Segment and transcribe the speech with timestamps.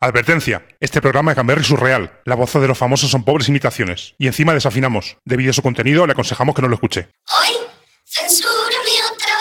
[0.00, 0.64] Advertencia.
[0.78, 2.20] Este programa es Gamberry surreal.
[2.24, 4.14] La voz de los famosos son pobres imitaciones.
[4.16, 5.16] Y encima desafinamos.
[5.24, 7.08] Debido a su contenido, le aconsejamos que no lo escuche.
[7.26, 7.54] ¡Ay!
[8.04, 9.34] ¡Censúrame otra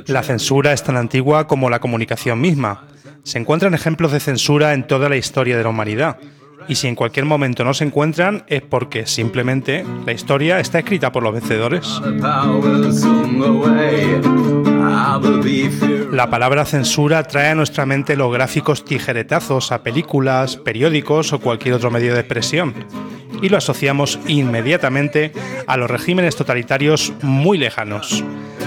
[0.00, 0.06] vez!
[0.08, 2.88] La censura es tan antigua como la comunicación misma.
[3.22, 6.18] Se encuentran ejemplos de censura en toda la historia de la humanidad.
[6.68, 11.12] Y si en cualquier momento no se encuentran es porque simplemente la historia está escrita
[11.12, 12.00] por los vencedores.
[16.12, 21.74] La palabra censura trae a nuestra mente los gráficos tijeretazos a películas, periódicos o cualquier
[21.74, 22.74] otro medio de expresión.
[23.42, 25.32] Y lo asociamos inmediatamente
[25.66, 28.24] a los regímenes totalitarios muy lejanos.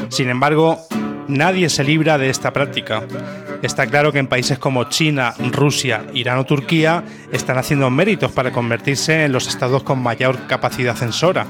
[0.10, 0.80] Sin embargo,
[1.30, 3.04] nadie se libra de esta práctica.
[3.62, 8.52] Está claro que en países como China, Rusia, Irán o Turquía están haciendo méritos para
[8.52, 11.46] convertirse en los estados con mayor capacidad censora.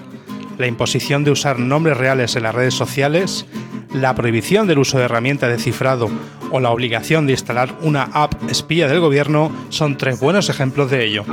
[0.57, 3.45] La imposición de usar nombres reales en las redes sociales,
[3.93, 6.09] la prohibición del uso de herramientas de cifrado
[6.51, 11.05] o la obligación de instalar una app espía del gobierno son tres buenos ejemplos de
[11.05, 11.25] ello.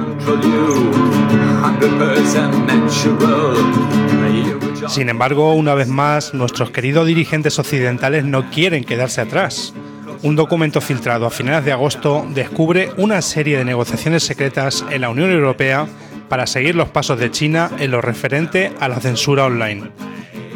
[4.89, 9.75] Sin embargo, una vez más, nuestros queridos dirigentes occidentales no quieren quedarse atrás.
[10.23, 15.11] Un documento filtrado a finales de agosto descubre una serie de negociaciones secretas en la
[15.11, 15.87] Unión Europea
[16.29, 19.91] para seguir los pasos de China en lo referente a la censura online.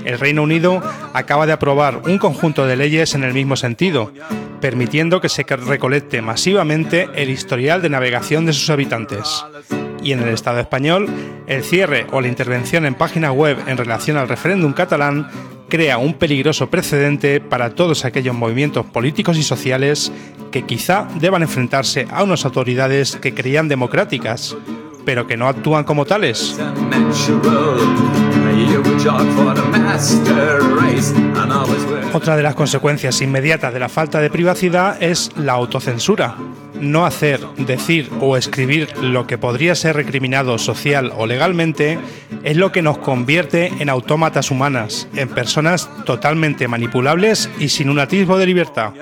[0.04, 4.12] El Reino Unido acaba de aprobar un conjunto de leyes en el mismo sentido,
[4.60, 9.44] permitiendo que se recolecte masivamente el historial de navegación de sus habitantes.
[10.02, 11.08] Y en el Estado español,
[11.46, 15.28] el cierre o la intervención en páginas web en relación al referéndum catalán
[15.68, 20.12] crea un peligroso precedente para todos aquellos movimientos políticos y sociales
[20.50, 24.56] que quizá deban enfrentarse a unas autoridades que creían democráticas,
[25.04, 26.58] pero que no actúan como tales.
[32.12, 36.36] Otra de las consecuencias inmediatas de la falta de privacidad es la autocensura.
[36.80, 41.98] No hacer, decir o escribir lo que podría ser recriminado social o legalmente
[42.42, 47.98] es lo que nos convierte en autómatas humanas, en personas totalmente manipulables y sin un
[47.98, 48.92] atisbo de libertad.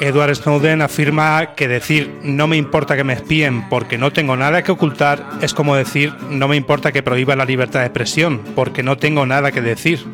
[0.00, 4.62] Edward Snowden afirma que decir no me importa que me espíen porque no tengo nada
[4.62, 8.82] que ocultar es como decir no me importa que prohíba la libertad de expresión porque
[8.82, 10.06] no tengo nada que decir.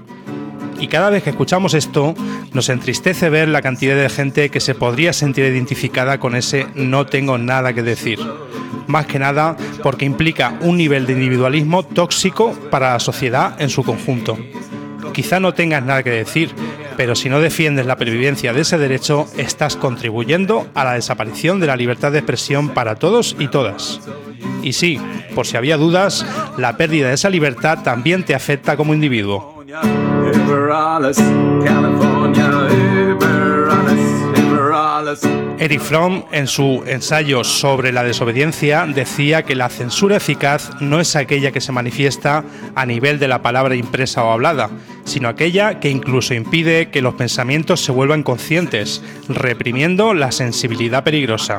[0.80, 2.14] Y cada vez que escuchamos esto,
[2.52, 7.06] nos entristece ver la cantidad de gente que se podría sentir identificada con ese no
[7.06, 8.18] tengo nada que decir.
[8.86, 13.82] Más que nada porque implica un nivel de individualismo tóxico para la sociedad en su
[13.82, 14.38] conjunto.
[15.12, 16.50] Quizá no tengas nada que decir,
[16.96, 21.66] pero si no defiendes la pervivencia de ese derecho, estás contribuyendo a la desaparición de
[21.66, 24.00] la libertad de expresión para todos y todas.
[24.62, 24.98] Y sí,
[25.34, 26.26] por si había dudas,
[26.58, 29.53] la pérdida de esa libertad también te afecta como individuo.
[29.74, 31.64] California, über.
[31.64, 34.13] California, über.
[35.58, 41.16] Eric Fromm, en su ensayo sobre la desobediencia, decía que la censura eficaz no es
[41.16, 42.44] aquella que se manifiesta
[42.76, 44.70] a nivel de la palabra impresa o hablada,
[45.04, 51.58] sino aquella que incluso impide que los pensamientos se vuelvan conscientes, reprimiendo la sensibilidad peligrosa.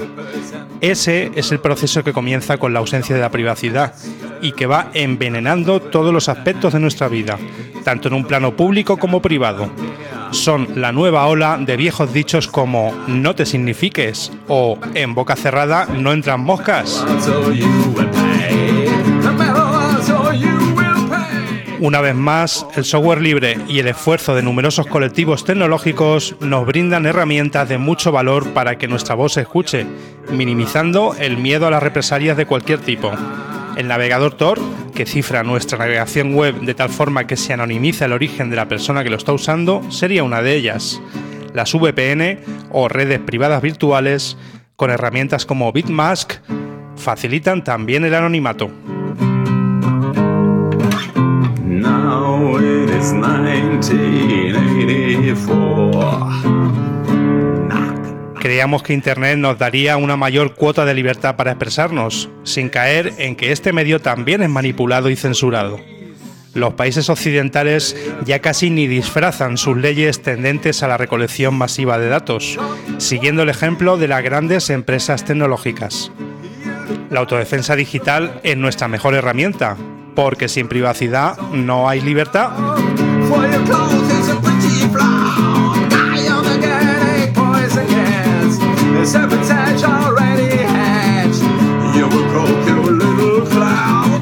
[0.79, 3.95] Ese es el proceso que comienza con la ausencia de la privacidad
[4.41, 7.37] y que va envenenando todos los aspectos de nuestra vida,
[7.83, 9.69] tanto en un plano público como privado
[10.37, 15.85] son la nueva ola de viejos dichos como no te signifiques o en boca cerrada
[15.85, 17.05] no entran moscas.
[21.79, 27.05] Una vez más, el software libre y el esfuerzo de numerosos colectivos tecnológicos nos brindan
[27.05, 29.85] herramientas de mucho valor para que nuestra voz se escuche,
[30.31, 33.11] minimizando el miedo a las represalias de cualquier tipo.
[33.77, 34.59] El navegador Tor,
[34.93, 38.67] que cifra nuestra navegación web de tal forma que se anonimiza el origen de la
[38.67, 41.01] persona que lo está usando, sería una de ellas.
[41.53, 42.39] Las VPN
[42.71, 44.37] o redes privadas virtuales,
[44.75, 46.35] con herramientas como Bitmask,
[46.95, 48.71] facilitan también el anonimato.
[51.63, 54.85] Now it is 1980.
[58.45, 63.35] Creíamos que Internet nos daría una mayor cuota de libertad para expresarnos, sin caer en
[63.35, 65.79] que este medio también es manipulado y censurado.
[66.53, 72.07] Los países occidentales ya casi ni disfrazan sus leyes tendentes a la recolección masiva de
[72.07, 72.59] datos,
[72.99, 76.11] siguiendo el ejemplo de las grandes empresas tecnológicas.
[77.09, 79.75] La autodefensa digital es nuestra mejor herramienta,
[80.13, 82.51] porque sin privacidad no hay libertad.
[89.05, 91.43] Sabotage already hatched.
[91.95, 94.19] You will go through a little clown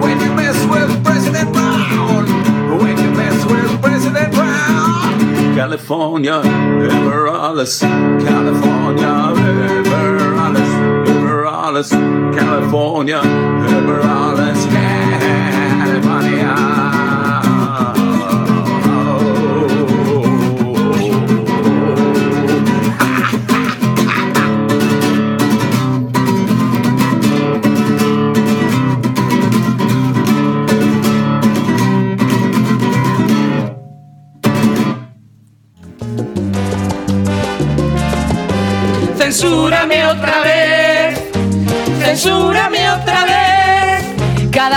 [0.00, 2.24] when you mess with President Brown.
[2.78, 5.54] When you mess with President Brown.
[5.54, 7.80] California, Everallis.
[7.80, 10.72] California, Everallis.
[11.06, 11.90] Everallis.
[12.34, 13.51] California.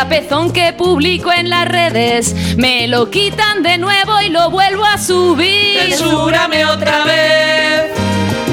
[0.06, 4.86] Cada pezón que publico en las redes me lo quitan de nuevo y lo vuelvo
[4.86, 5.80] a subir.
[5.80, 7.92] Censúrame otra vez,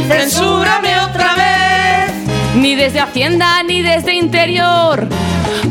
[0.08, 2.12] censúrame otra vez.
[2.56, 5.06] Ni desde Hacienda ni desde Interior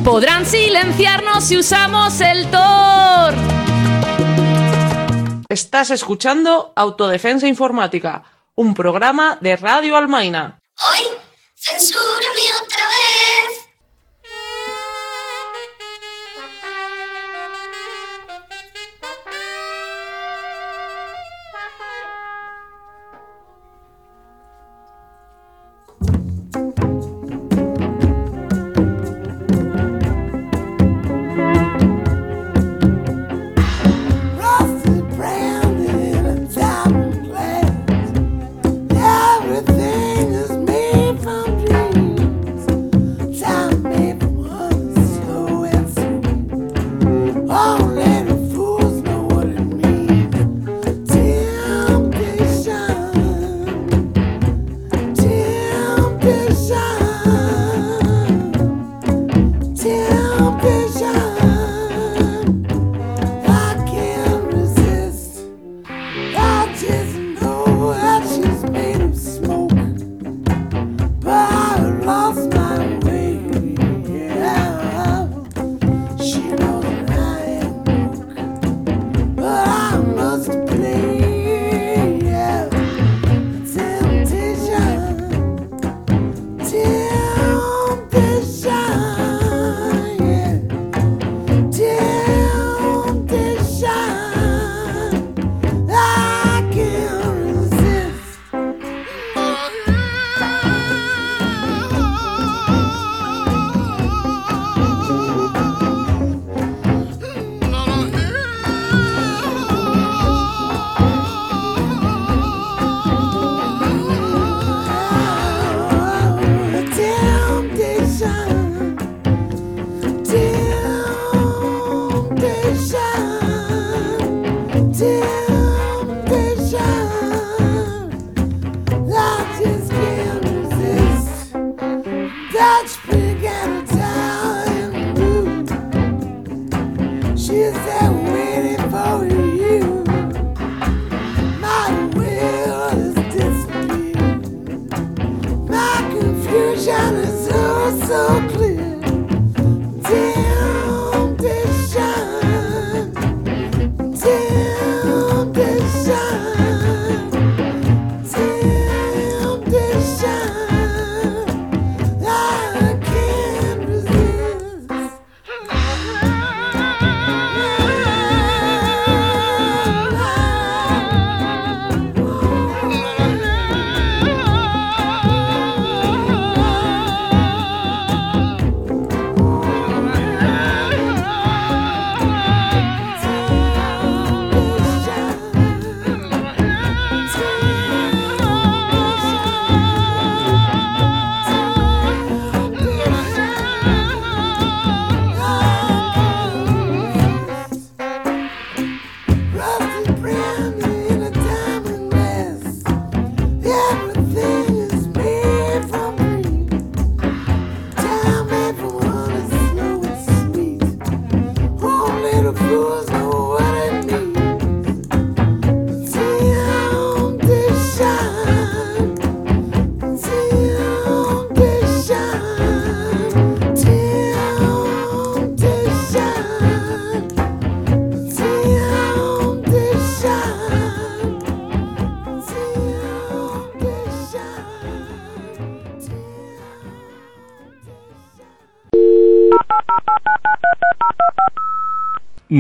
[0.03, 3.33] podrán silenciarnos si usamos el Tor.
[5.49, 8.23] Estás escuchando Autodefensa Informática,
[8.53, 10.59] un programa de Radio Almaina.
[10.77, 11.07] Hoy,
[11.55, 12.00] censúrame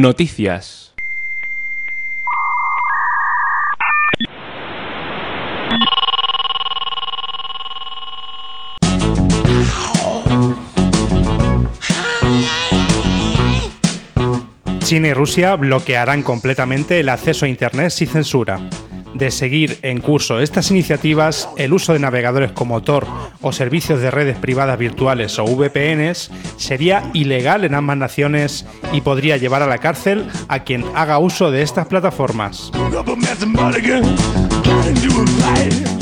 [0.01, 0.95] Noticias.
[14.79, 18.59] China y Rusia bloquearán completamente el acceso a Internet sin censura.
[19.13, 23.05] De seguir en curso estas iniciativas, el uso de navegadores como Tor
[23.41, 29.37] o servicios de redes privadas virtuales o VPNs sería ilegal en ambas naciones y podría
[29.37, 32.71] llevar a la cárcel a quien haga uso de estas plataformas.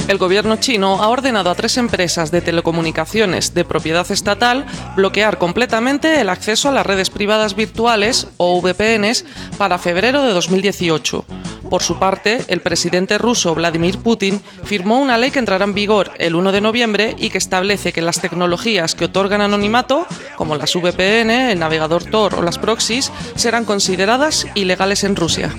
[0.07, 4.65] El gobierno chino ha ordenado a tres empresas de telecomunicaciones de propiedad estatal
[4.95, 9.23] bloquear completamente el acceso a las redes privadas virtuales o VPNs
[9.57, 11.25] para febrero de 2018.
[11.69, 16.11] Por su parte, el presidente ruso Vladimir Putin firmó una ley que entrará en vigor
[16.17, 20.75] el 1 de noviembre y que establece que las tecnologías que otorgan anonimato, como las
[20.75, 25.53] VPN, el navegador Tor o las proxies, serán consideradas ilegales en Rusia.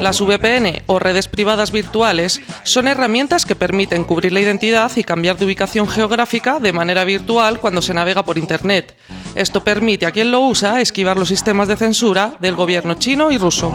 [0.00, 5.38] Las VPN o redes privadas virtuales son herramientas que permiten cubrir la identidad y cambiar
[5.38, 8.94] de ubicación geográfica de manera virtual cuando se navega por Internet.
[9.34, 13.38] Esto permite a quien lo usa esquivar los sistemas de censura del gobierno chino y
[13.38, 13.72] ruso.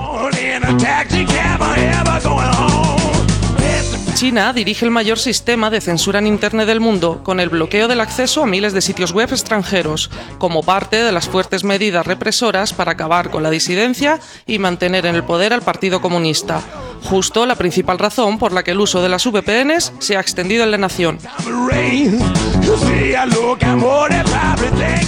[4.19, 8.01] China dirige el mayor sistema de censura en Internet del mundo, con el bloqueo del
[8.01, 10.09] acceso a miles de sitios web extranjeros,
[10.39, 15.15] como parte de las fuertes medidas represoras para acabar con la disidencia y mantener en
[15.15, 16.61] el poder al Partido Comunista.
[17.03, 20.63] Justo la principal razón por la que el uso de las VPNs se ha extendido
[20.63, 21.19] en la nación.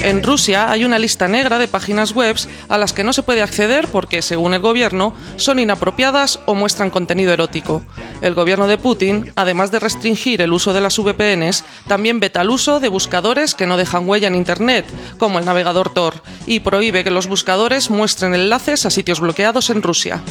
[0.03, 2.35] En Rusia hay una lista negra de páginas web
[2.69, 6.89] a las que no se puede acceder porque, según el gobierno, son inapropiadas o muestran
[6.89, 7.83] contenido erótico.
[8.21, 12.49] El gobierno de Putin, además de restringir el uso de las VPNs, también veta el
[12.49, 14.85] uso de buscadores que no dejan huella en Internet,
[15.17, 16.15] como el navegador Tor,
[16.47, 20.21] y prohíbe que los buscadores muestren enlaces a sitios bloqueados en Rusia.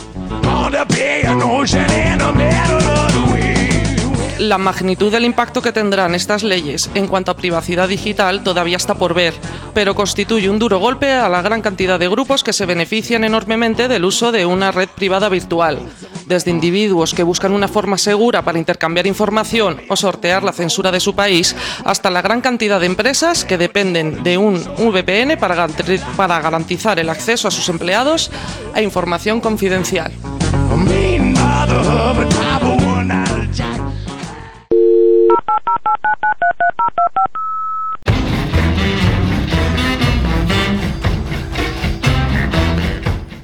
[4.39, 8.95] La magnitud del impacto que tendrán estas leyes en cuanto a privacidad digital todavía está
[8.95, 9.35] por ver,
[9.75, 13.89] pero constituye un duro golpe a la gran cantidad de grupos que se benefician enormemente
[13.89, 15.81] del uso de una red privada virtual,
[16.27, 21.01] desde individuos que buscan una forma segura para intercambiar información o sortear la censura de
[21.01, 27.01] su país, hasta la gran cantidad de empresas que dependen de un VPN para garantizar
[27.01, 28.31] el acceso a sus empleados
[28.73, 30.13] a información confidencial.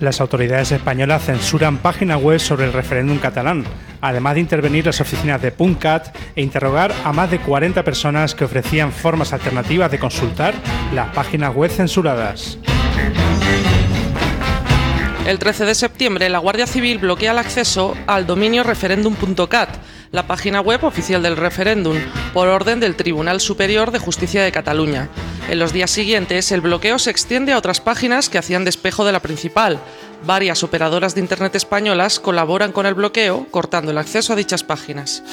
[0.06, 3.64] Las autoridades españolas censuran páginas web sobre el referéndum catalán,
[4.00, 8.44] además de intervenir las oficinas de Puntcat e interrogar a más de 40 personas que
[8.44, 10.54] ofrecían formas alternativas de consultar
[10.94, 12.56] las páginas web censuradas.
[15.26, 19.70] El 13 de septiembre, la Guardia Civil bloquea el acceso al dominio referendum.cat,
[20.12, 21.96] la página web oficial del referéndum,
[22.32, 25.08] por orden del Tribunal Superior de Justicia de Cataluña.
[25.50, 29.10] En los días siguientes, el bloqueo se extiende a otras páginas que hacían despejo de
[29.10, 29.80] la principal.
[30.24, 35.24] Varias operadoras de Internet españolas colaboran con el bloqueo, cortando el acceso a dichas páginas.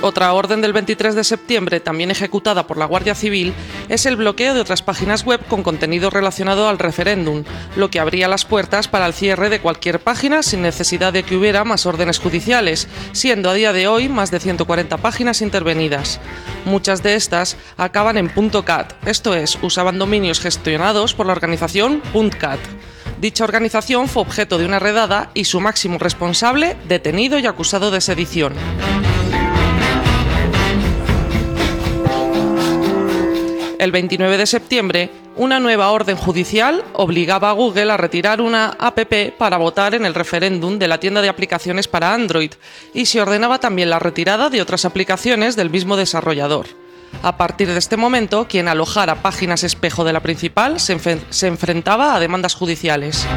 [0.00, 3.52] Otra orden del 23 de septiembre, también ejecutada por la Guardia Civil,
[3.88, 7.44] es el bloqueo de otras páginas web con contenido relacionado al referéndum,
[7.76, 11.36] lo que abría las puertas para el cierre de cualquier página sin necesidad de que
[11.36, 16.20] hubiera más órdenes judiciales, siendo a día de hoy más de 140 páginas intervenidas.
[16.64, 18.28] Muchas de estas acaban en
[18.64, 22.02] .cat, esto es, usaban dominios gestionados por la organización
[22.38, 22.60] .cat.
[23.20, 28.00] Dicha organización fue objeto de una redada y su máximo responsable detenido y acusado de
[28.00, 28.54] sedición.
[33.78, 39.36] El 29 de septiembre, una nueva orden judicial obligaba a Google a retirar una APP
[39.38, 42.50] para votar en el referéndum de la tienda de aplicaciones para Android
[42.92, 46.66] y se ordenaba también la retirada de otras aplicaciones del mismo desarrollador.
[47.22, 50.98] A partir de este momento, quien alojara páginas espejo de la principal se,
[51.30, 53.28] se enfrentaba a demandas judiciales.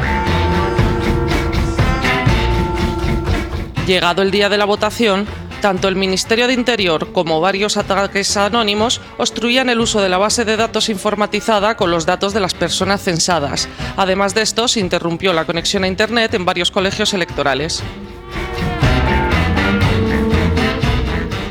[3.86, 5.26] Llegado el día de la votación,
[5.62, 10.44] tanto el Ministerio de Interior como varios ataques anónimos obstruían el uso de la base
[10.44, 13.68] de datos informatizada con los datos de las personas censadas.
[13.96, 17.82] Además de esto, se interrumpió la conexión a Internet en varios colegios electorales.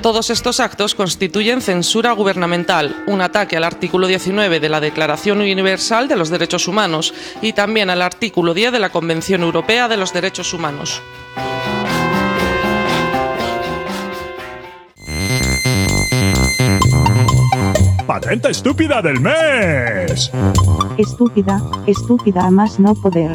[0.02, 6.08] Todos estos actos constituyen censura gubernamental, un ataque al artículo 19 de la Declaración Universal
[6.10, 10.12] de los Derechos Humanos y también al artículo 10 de la Convención Europea de los
[10.12, 11.02] Derechos Humanos.
[18.12, 20.30] Patente estúpida del mes.
[20.98, 23.32] Estúpida, estúpida a más no poder.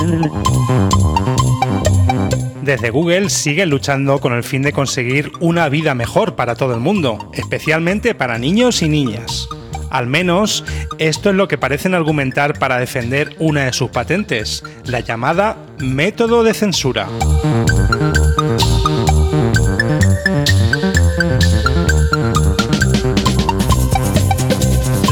[2.60, 6.80] Desde Google siguen luchando con el fin de conseguir una vida mejor para todo el
[6.80, 9.48] mundo, especialmente para niños y niñas.
[9.88, 10.62] Al menos,
[10.98, 16.42] esto es lo que parecen argumentar para defender una de sus patentes, la llamada método
[16.42, 17.08] de censura.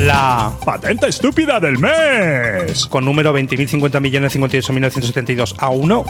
[0.04, 2.86] La Patente estúpida del mes.
[2.86, 6.04] con número 20.050.058.972 a 1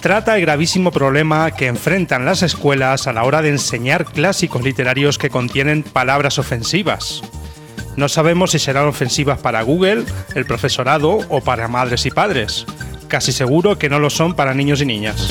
[0.00, 5.18] trata el gravísimo problema que enfrentan las escuelas a la hora de enseñar clásicos literarios
[5.18, 7.22] que contienen palabras ofensivas.
[7.96, 12.64] No sabemos si serán ofensivas para Google, el profesorado o para madres y padres.
[13.06, 15.28] Casi seguro que no lo son para niños y niñas.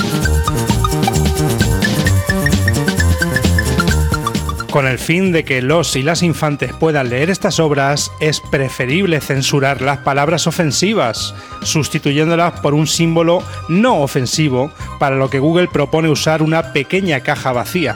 [4.76, 9.22] Con el fin de que los y las infantes puedan leer estas obras, es preferible
[9.22, 16.10] censurar las palabras ofensivas, sustituyéndolas por un símbolo no ofensivo, para lo que Google propone
[16.10, 17.94] usar una pequeña caja vacía.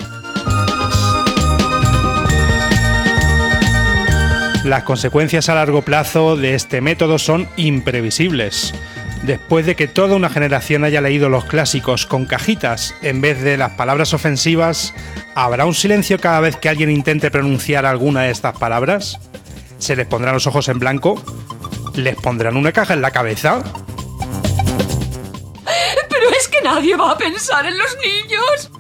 [4.64, 8.72] Las consecuencias a largo plazo de este método son imprevisibles.
[9.22, 13.58] Después de que toda una generación haya leído los clásicos con cajitas en vez de
[13.58, 14.94] las palabras ofensivas,
[15.34, 19.18] ¿habrá un silencio cada vez que alguien intente pronunciar alguna de estas palabras?
[19.78, 21.22] ¿Se les pondrán los ojos en blanco?
[21.94, 23.62] ¿Les pondrán una caja en la cabeza?
[26.08, 28.79] Pero es que nadie va a pensar en los niños.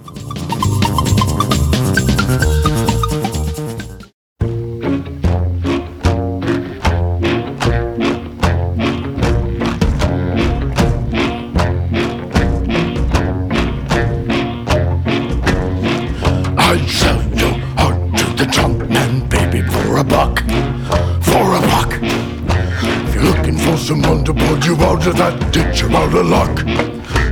[24.70, 26.64] You out of that ditch, you're out of luck.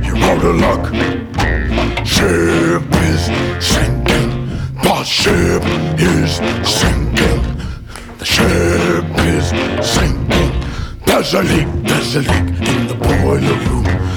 [0.05, 0.83] You're out of luck.
[2.05, 3.23] Ship is
[3.63, 4.29] sinking.
[4.83, 5.63] The ship
[5.99, 6.35] is
[6.67, 7.41] sinking.
[8.17, 9.45] The ship is
[9.95, 10.51] sinking.
[11.05, 14.08] There's a leak, there's a leak in the boiler room.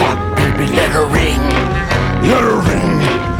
[0.00, 0.66] Slot, baby.
[0.72, 1.40] Let her ring,
[2.30, 3.39] let her ring.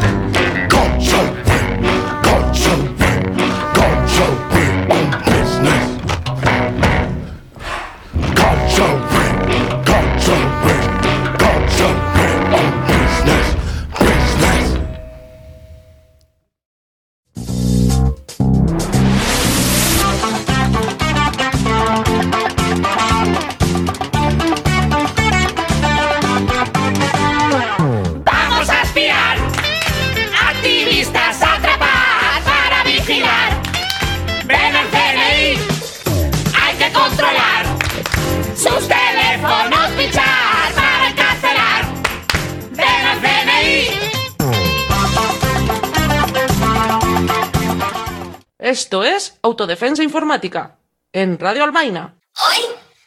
[51.40, 52.20] Radio Albaina.
[52.36, 52.64] Hoy,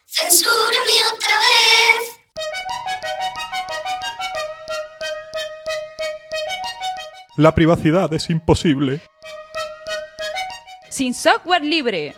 [0.07, 2.19] censúrame otra vez.
[7.37, 9.01] La privacidad es imposible.
[10.89, 12.15] Sin software libre.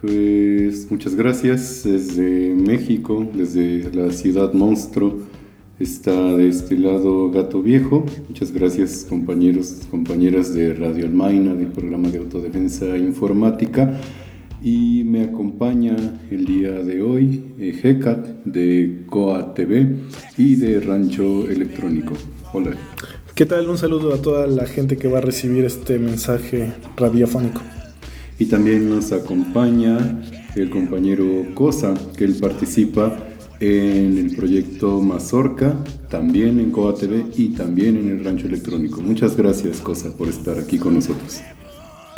[0.00, 0.37] Pues
[0.90, 5.18] muchas gracias desde México, desde la ciudad monstruo.
[5.78, 8.04] Está de este lado Gato Viejo.
[8.28, 14.00] Muchas gracias compañeros, compañeras de Radio Almaina, del programa de autodefensa informática.
[14.62, 15.96] Y me acompaña
[16.30, 19.94] el día de hoy eh, Hecat de Coa TV
[20.36, 22.14] y de Rancho Electrónico.
[22.52, 22.72] Hola.
[23.36, 23.68] ¿Qué tal?
[23.70, 27.62] Un saludo a toda la gente que va a recibir este mensaje radiofónico.
[28.40, 30.20] Y también nos acompaña
[30.60, 33.16] el compañero Cosa, que él participa
[33.60, 35.76] en el proyecto Mazorca,
[36.08, 39.00] también en Coa TV y también en el Rancho Electrónico.
[39.00, 41.40] Muchas gracias, Cosa, por estar aquí con nosotros.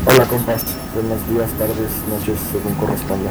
[0.07, 3.31] Hola compas, buenos días, tardes, noches, según corresponda.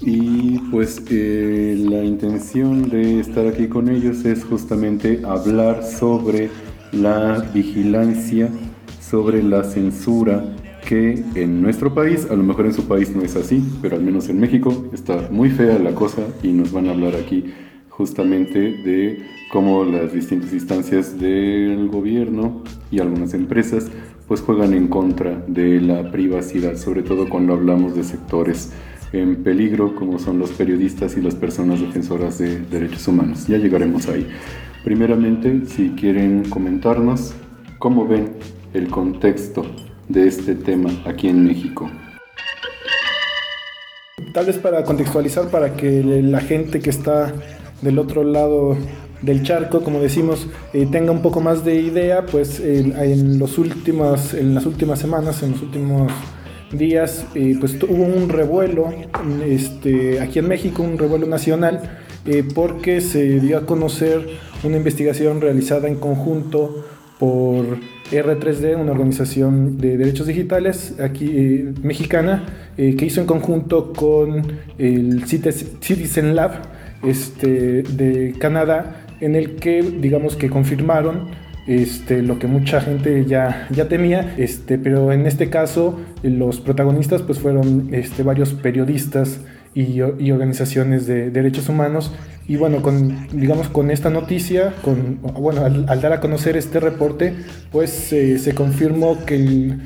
[0.00, 6.50] Y pues eh, la intención de estar aquí con ellos es justamente hablar sobre
[6.92, 8.50] la vigilancia,
[9.00, 10.44] sobre la censura
[10.84, 14.02] que en nuestro país, a lo mejor en su país no es así, pero al
[14.02, 17.44] menos en México está muy fea la cosa y nos van a hablar aquí
[17.88, 23.90] justamente de cómo las distintas instancias del gobierno y algunas empresas
[24.26, 28.72] pues juegan en contra de la privacidad, sobre todo cuando hablamos de sectores
[29.12, 33.46] en peligro como son los periodistas y las personas defensoras de derechos humanos.
[33.46, 34.26] Ya llegaremos ahí.
[34.82, 37.34] Primeramente, si quieren comentarnos
[37.78, 38.32] cómo ven
[38.72, 39.64] el contexto
[40.08, 41.90] de este tema aquí en México.
[44.32, 47.32] Tal vez para contextualizar, para que la gente que está
[47.82, 48.76] del otro lado
[49.22, 53.58] del charco, como decimos, eh, tenga un poco más de idea, pues en, en los
[53.58, 56.12] últimos, en las últimas semanas, en los últimos
[56.72, 58.92] días, eh, pues hubo un revuelo
[59.46, 64.26] este, aquí en México, un revuelo nacional, eh, porque se dio a conocer
[64.62, 66.84] una investigación realizada en conjunto
[67.18, 67.78] por
[68.10, 72.44] R3D, una organización de derechos digitales aquí eh, mexicana,
[72.76, 74.42] eh, que hizo en conjunto con
[74.78, 76.62] el Citizen Lab
[77.02, 81.28] este, de Canadá, en el que digamos que confirmaron
[81.66, 87.22] este, lo que mucha gente ya, ya temía, este, pero en este caso los protagonistas
[87.22, 89.40] pues fueron este, varios periodistas
[89.74, 92.12] y, y, organizaciones de derechos humanos
[92.46, 97.34] y bueno, con, digamos con esta noticia, con, bueno, al, dar a conocer este reporte,
[97.72, 99.76] pues eh, se confirmó que,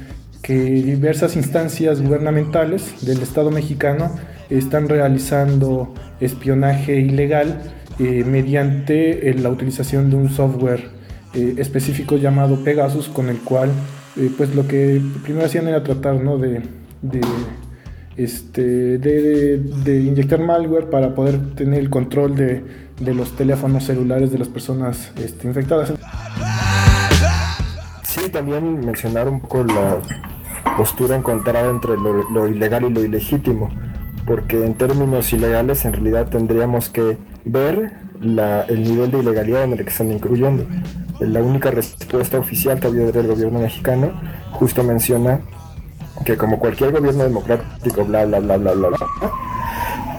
[0.43, 4.11] que diversas instancias gubernamentales del Estado mexicano
[4.51, 7.61] están realizando espionaje ilegal
[7.99, 10.89] eh, mediante la utilización de un software
[11.35, 13.71] eh, específico llamado Pegasus, con el cual,
[14.17, 16.39] eh, pues lo que primero hacían era tratar ¿no?
[16.39, 16.63] de,
[18.19, 22.65] este, de, de, inyectar malware para poder tener el control de,
[22.99, 25.93] de los teléfonos celulares de las personas este, infectadas.
[28.03, 29.99] Sí, también mencionar un poco la
[30.77, 33.71] postura encontrada entre lo, lo ilegal y lo ilegítimo,
[34.27, 39.75] porque en términos ilegales en realidad tendríamos que ver la, el nivel de ilegalidad en
[39.75, 40.67] el que están incluyendo.
[41.21, 44.13] La única respuesta oficial que ha habido del gobierno mexicano
[44.51, 45.41] justo menciona
[46.25, 48.99] que como cualquier gobierno democrático, bla, bla, bla, bla, bla, bla,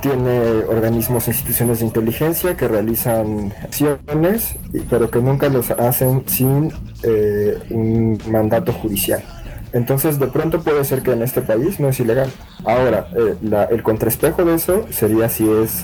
[0.02, 4.56] tiene organismos instituciones de inteligencia que realizan acciones,
[4.90, 6.72] pero que nunca los hacen sin
[7.04, 9.24] eh, un mandato judicial.
[9.72, 12.32] Entonces, de pronto puede ser que en este país no es ilegal.
[12.66, 15.84] Ahora, eh, la, el contraespejo de eso sería si es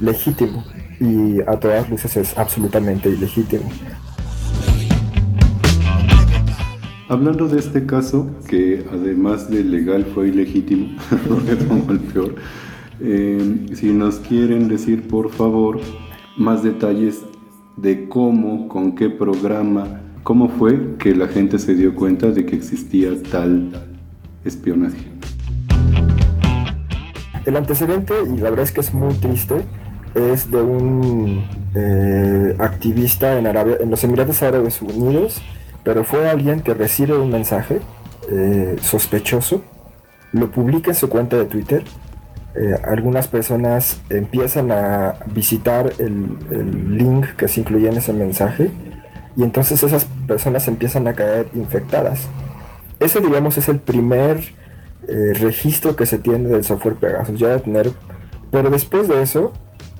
[0.00, 0.64] legítimo
[1.00, 3.70] y a todas luces es absolutamente ilegítimo.
[7.08, 10.88] Hablando de este caso, que además de legal fue ilegítimo,
[11.28, 12.34] porque como el peor,
[13.00, 15.78] eh, si nos quieren decir por favor
[16.36, 17.22] más detalles
[17.76, 22.56] de cómo, con qué programa, cómo fue que la gente se dio cuenta de que
[22.56, 23.70] existía tal
[24.44, 25.06] espionaje.
[27.44, 29.64] El antecedente, y la verdad es que es muy triste,
[30.16, 31.44] es de un
[31.76, 35.40] eh, activista en, Arabia, en los Emiratos Árabes Unidos,
[35.86, 37.80] pero fue alguien que recibe un mensaje
[38.28, 39.62] eh, sospechoso,
[40.32, 41.84] lo publica en su cuenta de Twitter,
[42.56, 48.68] eh, algunas personas empiezan a visitar el, el, link que se incluía en ese mensaje
[49.36, 52.26] y entonces esas personas empiezan a caer infectadas.
[52.98, 54.38] Ese digamos es el primer
[55.06, 57.92] eh, registro que se tiene del software Pegasus, ya de tener,
[58.50, 59.52] pero después de eso,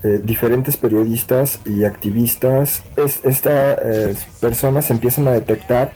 [0.03, 3.79] eh, diferentes periodistas y activistas, estas
[4.41, 5.93] personas empiezan a detectar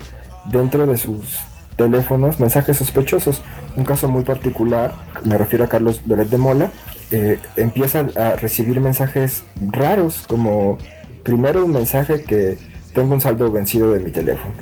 [0.50, 1.38] dentro de sus
[1.76, 3.42] teléfonos mensajes sospechosos.
[3.76, 4.92] Un caso muy particular,
[5.24, 6.70] me refiero a Carlos Belet de Mola,
[7.10, 10.78] eh, empiezan a recibir mensajes raros, como
[11.22, 12.58] primero un mensaje que
[12.94, 14.52] tengo un saldo vencido de mi teléfono,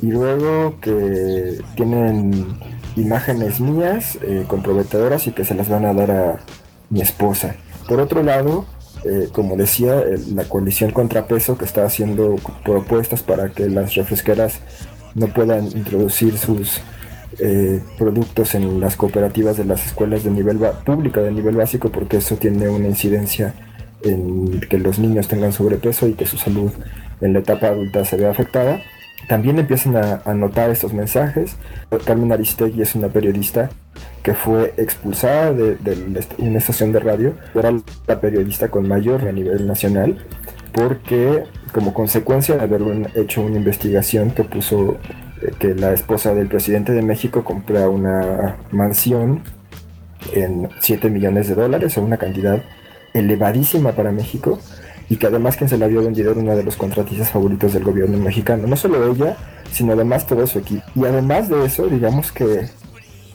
[0.00, 2.56] y luego que tienen
[2.96, 6.40] imágenes mías eh, comprometedoras y que se las van a dar a
[6.90, 7.56] mi esposa.
[7.88, 8.64] Por otro lado,
[9.04, 10.02] eh, como decía,
[10.34, 14.60] la coalición contrapeso que está haciendo propuestas para que las refresqueras
[15.14, 16.80] no puedan introducir sus
[17.38, 22.18] eh, productos en las cooperativas de las escuelas de nivel pública de nivel básico porque
[22.18, 23.54] eso tiene una incidencia
[24.02, 26.70] en que los niños tengan sobrepeso y que su salud
[27.20, 28.80] en la etapa adulta se vea afectada.
[29.28, 31.56] También empiezan a, notar estos mensajes.
[32.04, 33.70] Carmen Aristegui es una periodista
[34.22, 35.78] que fue expulsada de,
[36.38, 37.34] una estación de radio.
[37.54, 37.72] Era
[38.06, 40.18] la periodista con mayor a nivel nacional
[40.72, 42.82] porque como consecuencia de haber
[43.14, 44.98] hecho una investigación que puso
[45.40, 49.42] eh, que la esposa del presidente de México compra una mansión
[50.32, 52.62] en 7 millones de dólares, o una cantidad
[53.12, 54.58] elevadísima para México,
[55.08, 57.84] y que además quien se la había vendido era uno de los contratistas favoritos del
[57.84, 58.66] gobierno mexicano.
[58.66, 59.36] No solo ella,
[59.70, 60.82] sino además todo su equipo.
[60.94, 62.68] Y además de eso, digamos que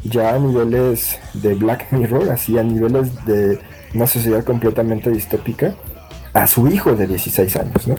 [0.03, 3.60] ya a niveles de Black Mirror, así a niveles de
[3.93, 5.75] una sociedad completamente distópica,
[6.34, 7.95] a su hijo de 16 años, ¿no?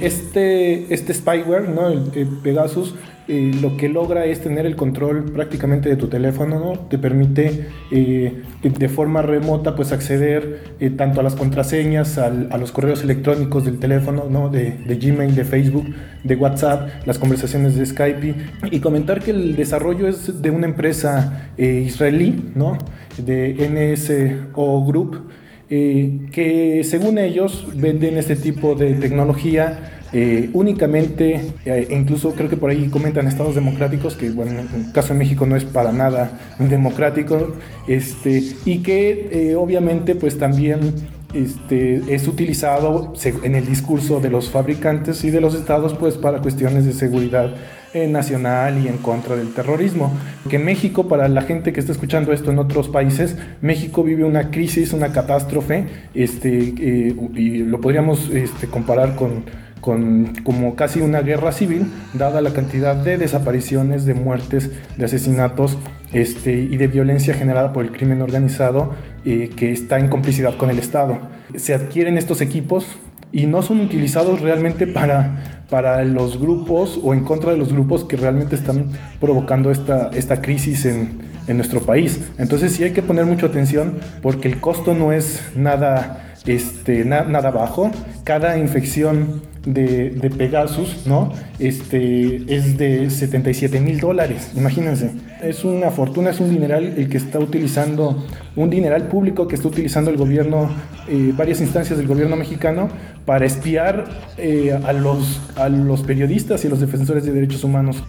[0.00, 1.88] Este, este spyware, ¿no?
[1.88, 2.94] el, Pegasus,
[3.28, 6.78] eh, lo que logra es tener el control prácticamente de tu teléfono, ¿no?
[6.88, 12.72] Te permite eh, de forma remota pues acceder eh, tanto a las contraseñas, a los
[12.72, 14.48] correos electrónicos del teléfono, ¿no?
[14.48, 15.86] De, de, Gmail, de Facebook,
[16.24, 18.34] de WhatsApp, las conversaciones de Skype
[18.70, 22.78] y comentar que el desarrollo es de una empresa israelí, ¿no?
[23.18, 25.28] De NSO Group
[25.70, 32.56] eh, que según ellos venden este tipo de tecnología eh, únicamente, eh, incluso creo que
[32.56, 35.92] por ahí comentan estados democráticos, que bueno, en el caso de México no es para
[35.92, 37.54] nada democrático,
[37.86, 40.94] este, y que obviamente pues también
[41.34, 46.40] este, es utilizado en el discurso de los fabricantes y de los estados pues para
[46.40, 47.54] cuestiones de seguridad
[47.94, 50.12] nacional y en contra del terrorismo.
[50.48, 54.50] Que México, para la gente que está escuchando esto en otros países, México vive una
[54.50, 59.44] crisis, una catástrofe, este, eh, y lo podríamos este, comparar con,
[59.80, 65.78] con como casi una guerra civil, dada la cantidad de desapariciones, de muertes, de asesinatos
[66.12, 70.70] este, y de violencia generada por el crimen organizado eh, que está en complicidad con
[70.70, 71.18] el Estado.
[71.56, 72.86] Se adquieren estos equipos
[73.30, 78.04] y no son utilizados realmente para, para los grupos o en contra de los grupos
[78.04, 82.20] que realmente están provocando esta, esta crisis en, en nuestro país.
[82.38, 87.50] Entonces sí hay que poner mucha atención porque el costo no es nada, este, nada
[87.50, 87.90] bajo.
[88.24, 89.42] Cada infección
[89.74, 91.32] de, Pegasus, ¿no?
[91.58, 95.10] Este, es de 77 mil dólares, imagínense.
[95.42, 98.24] Es una fortuna, es un dineral el que está utilizando,
[98.56, 100.70] un dineral público que está utilizando el gobierno,
[101.08, 102.88] eh, varias instancias del gobierno mexicano
[103.24, 104.06] para espiar
[104.38, 108.02] eh, a, los, a los periodistas y a los defensores de derechos humanos.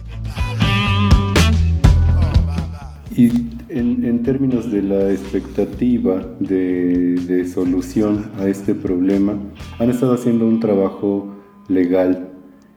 [3.14, 3.28] Y
[3.68, 9.34] en, en términos de la expectativa de solución a este problema,
[9.78, 11.39] han estado haciendo un trabajo
[11.70, 12.28] legal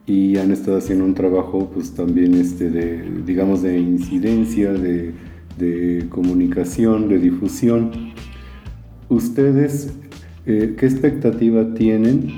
[0.06, 5.12] y han estado haciendo un trabajo pues también este de digamos de incidencia de,
[5.58, 7.90] de comunicación de difusión.
[9.08, 9.92] Ustedes
[10.46, 12.34] eh, qué expectativa tienen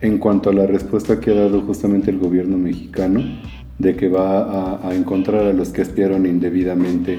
[0.00, 3.22] en cuanto a la respuesta que ha dado justamente el gobierno mexicano
[3.78, 7.18] de que va a, a encontrar a los que espiaron indebidamente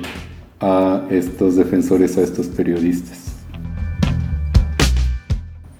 [0.59, 3.20] a estos defensores a estos periodistas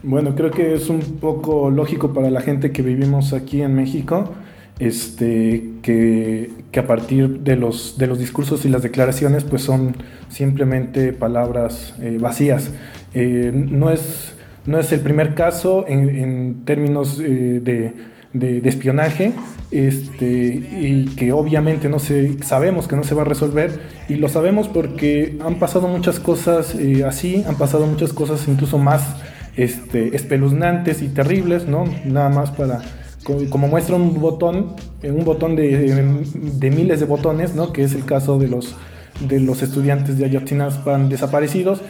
[0.03, 4.33] bueno, creo que es un poco lógico para la gente que vivimos aquí en México,
[4.79, 9.95] este, que, a partir de los, de los discursos y las declaraciones, pues son
[10.29, 12.71] simplemente palabras eh, vacías.
[13.13, 14.33] Eh, no, es,
[14.65, 17.93] no es el primer caso en, en términos eh, de,
[18.33, 19.33] de, de, espionaje,
[19.69, 24.29] este, y que obviamente no se, sabemos que no se va a resolver, y lo
[24.29, 29.15] sabemos porque han pasado muchas cosas así, han pasado muchas cosas incluso más
[29.55, 31.85] este, espeluznantes y terribles, ¿no?
[32.05, 32.81] Nada más para,
[33.23, 37.73] como, muestra un botón, un botón de, de, miles de botones, ¿no?
[37.73, 38.75] Que es el caso de los,
[39.19, 41.81] de los estudiantes de Ayotzinapa desaparecidos,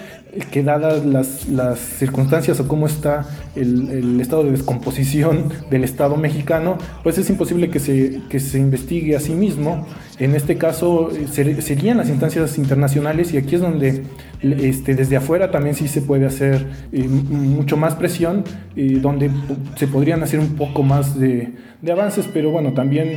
[0.51, 6.15] que dadas las, las, circunstancias o cómo está el, el, estado de descomposición del Estado
[6.15, 9.85] mexicano, pues es imposible que se, que se investigue a sí mismo
[10.21, 14.03] En este caso eh, ser- serían las instancias internacionales y aquí es donde
[14.41, 18.43] este, desde afuera también sí se puede hacer eh, mucho más presión,
[18.75, 19.29] eh, donde
[19.75, 21.53] se podrían hacer un poco más de,
[21.91, 23.07] avances, pero bueno, también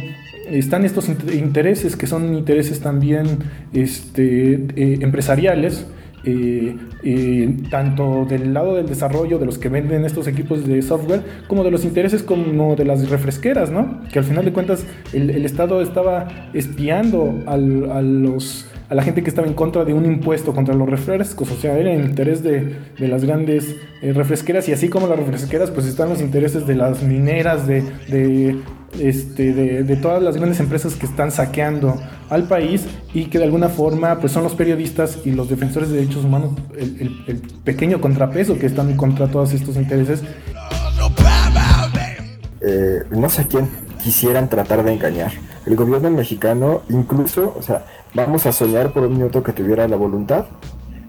[0.51, 3.27] están estos int- intereses que son intereses también
[3.73, 5.87] este, eh, empresariales.
[6.27, 11.65] Eh, tanto del lado del desarrollo de los que venden estos equipos de software como
[11.65, 14.01] de los intereses como de las refresqueras, ¿no?
[14.13, 19.29] Que al final de cuentas el, Estado estaba espiando a, los, a la gente que
[19.29, 22.77] estaba en contra de un impuesto contra los refrescos, o sea, era el interés de,
[22.99, 26.75] de las grandes eh, refresqueras y así como las refresqueras pues están los intereses de
[26.75, 27.83] las mineras, de
[29.01, 33.45] este, de, de todas las grandes empresas que están saqueando al país y que de
[33.45, 37.37] alguna forma pues son los periodistas y los defensores de derechos humanos el, el- el
[37.65, 40.23] pequeño contrapeso que están contra todos estos intereses.
[42.61, 43.69] eh, no sé quién
[44.03, 45.33] quisieran tratar de engañar.
[45.67, 49.97] El gobierno mexicano, incluso, o sea, vamos a soñar por un minuto que tuviera la
[49.97, 50.47] voluntad.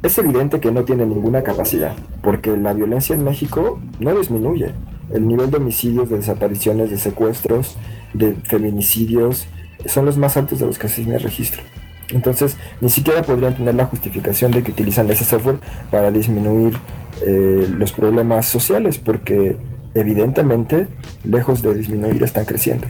[0.03, 4.71] Es evidente que no tiene ninguna capacidad, porque la violencia en México no disminuye.
[5.15, 7.77] El nivel de homicidios, de desapariciones, de secuestros,
[8.13, 9.47] de feminicidios,
[9.85, 11.61] son los más altos de los que se tiene registro.
[12.09, 16.77] Entonces, ni siquiera podrían tener la justificación de que utilizan ese software para disminuir
[17.25, 19.55] eh, los problemas sociales, porque
[19.93, 20.87] evidentemente,
[21.23, 22.85] lejos de disminuir, están creciendo.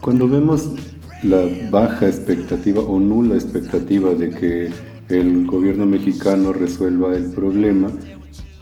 [0.00, 0.70] Cuando vemos
[1.24, 4.70] la baja expectativa o nula expectativa de que
[5.08, 7.90] el gobierno mexicano resuelva el problema,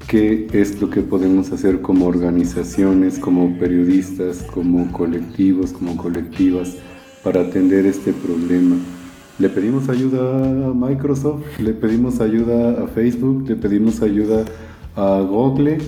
[0.09, 6.77] ¿qué es lo que podemos hacer como organizaciones, como periodistas, como colectivos, como colectivas
[7.25, 8.77] para atender este problema?
[9.39, 14.45] Le pedimos ayuda a Microsoft, le pedimos ayuda a Facebook, le pedimos ayuda
[14.97, 15.79] a Google.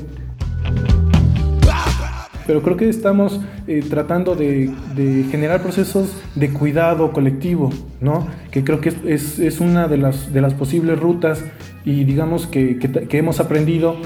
[2.47, 7.71] Pero creo que estamos eh, tratando de, de generar procesos de cuidado colectivo,
[8.03, 8.27] ¿no?
[8.51, 11.43] Que creo que es, es- es una de las, de las posibles rutas
[11.85, 13.97] y digamos que, que que hemos aprendido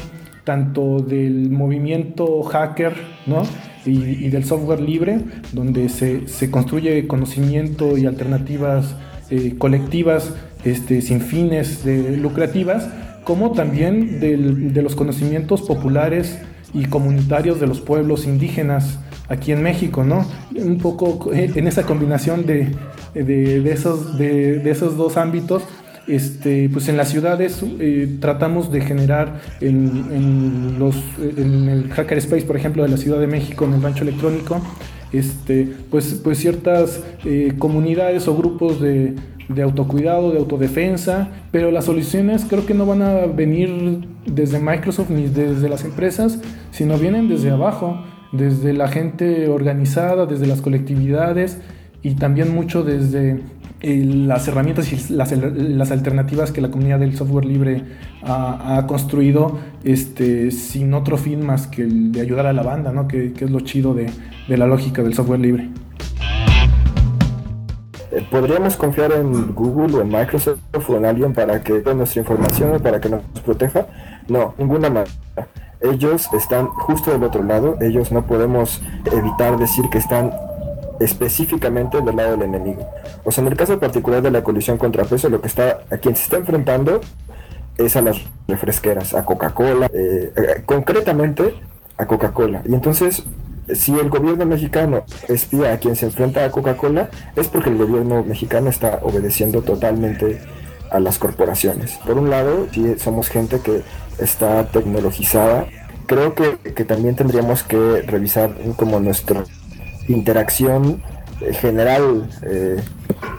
[0.45, 2.95] tanto del movimiento hacker,
[3.27, 3.43] ¿no?
[3.85, 5.21] Y, y del software libre,
[5.53, 8.97] donde se, se construye conocimiento y alternativas
[9.31, 12.89] eh, colectivas este, sin fines de lucrativas,
[13.25, 16.39] como también del- de los conocimientos populares
[16.75, 20.27] y comunitarios de los pueblos indígenas aquí en México, ¿no?
[20.57, 22.69] Un poco eh, en esa combinación de,
[23.15, 25.63] de, de esos, de esos dos ámbitos,
[26.09, 31.91] este, pues en las ciudades eh, tratamos de generar en, en los, en
[32.47, 34.61] por ejemplo, de la Ciudad de México, en el rancho electrónico,
[35.13, 39.15] este, pues, pues ciertas eh, comunidades o grupos de
[39.63, 45.27] autocuidado, de autodefensa, pero las soluciones creo que no van a venir desde Microsoft ni
[45.27, 46.41] desde las empresas,
[46.71, 51.59] sino vienen desde abajo, desde la gente organizada, desde las colectividades
[52.03, 53.41] y también mucho desde
[53.81, 57.85] eh, las herramientas y las, alternativas que la comunidad del software libre
[58.23, 63.07] ha, construido este, sin otro fin más que el de ayudar a la banda, ¿no?
[63.07, 64.11] que, que es lo chido de,
[64.49, 65.71] de la lógica del software libre.
[68.11, 70.59] Eh, ¿Podríamos confiar en Google o en Microsoft
[70.89, 73.87] o en alguien para que dé nuestra información o para que nos proteja?
[74.29, 75.13] No, ninguna manera.
[75.81, 80.33] Ellos están justo del otro lado, ellos no podemos evitar decir que están
[81.01, 82.89] específicamente del lado del enemigo.
[83.25, 86.17] O sea, en el caso particular de la colisión contrapeso, lo que está, a quien
[86.17, 87.01] se está enfrentando
[87.77, 88.19] es a las
[88.49, 91.55] refresqueras, a Coca-Cola, eh, eh, concretamente
[91.97, 92.63] a Coca-Cola.
[92.69, 93.25] Y entonces,
[93.73, 98.25] si el gobierno mexicano espía a quien se enfrenta a Coca-Cola, es porque el gobierno
[98.25, 100.41] mexicano está obedeciendo totalmente
[100.91, 101.99] a las corporaciones.
[102.05, 103.83] Por un lado, sí, somos gente que
[104.19, 105.67] está tecnologizada.
[106.07, 109.45] Creo que, que también tendríamos que revisar como nuestra
[110.09, 111.03] interacción
[111.61, 112.77] general eh,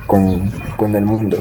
[0.07, 1.37] con, con el mundo.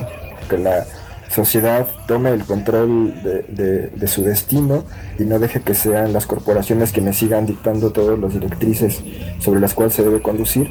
[0.48, 0.84] Que la
[1.30, 4.84] sociedad tome el control de, de- de su destino
[5.18, 9.02] y no deje que sean las corporaciones quienes sigan dictando todas las directrices
[9.38, 10.70] sobre las cuales se debe conducir.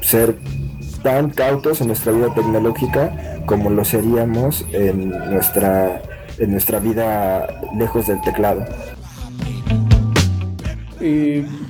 [0.00, 0.36] Ser
[1.02, 6.00] tan cautos en nuestra vida tecnológica como lo seríamos en nuestra,
[6.38, 8.64] en nuestra vida lejos del teclado.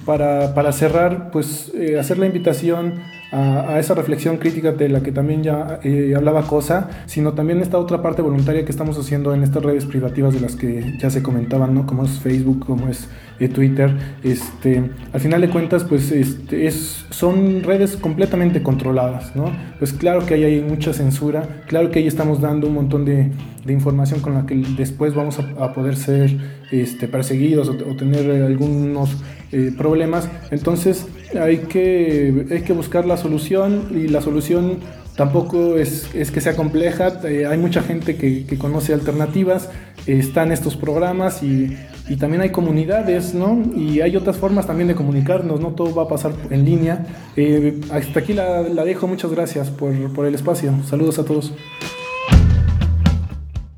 [0.04, 5.02] Para, para cerrar, pues eh, hacer la invitación a, a esa reflexión crítica de la
[5.02, 9.32] que también ya eh, hablaba Cosa, sino también esta otra parte voluntaria que estamos haciendo
[9.32, 11.86] en estas redes privativas de las que ya se comentaban, ¿no?
[11.86, 13.08] Como es Facebook, como es
[13.42, 13.90] eh, Twitter.
[14.22, 14.82] Este,
[15.12, 19.52] al final de cuentas, pues este, es, son redes completamente controladas, ¿no?
[19.78, 23.30] Pues claro que ahí hay mucha censura, claro que ahí estamos dando un montón de,
[23.64, 26.36] de información con la que después vamos a, poder ser
[26.70, 29.10] este, perseguidos o, tener algunos
[29.52, 30.28] eh, problemas.
[30.50, 31.06] Entonces,
[31.40, 34.78] hay que, hay que buscar la solución y la solución
[35.16, 39.68] tampoco es, es que sea compleja, eh, hay mucha gente que, que conoce alternativas,
[40.06, 41.76] eh, están estos programas y,
[42.08, 43.62] y también hay comunidades, ¿no?
[43.76, 47.06] Y hay otras formas también de comunicarnos, no todo va a pasar en línea.
[47.36, 51.52] Eh, hasta aquí la, dejo, muchas gracias por, por el espacio, saludos a todos.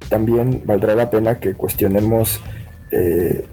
[0.09, 2.41] También valdrá la pena que cuestionemos
[2.91, 3.47] eh,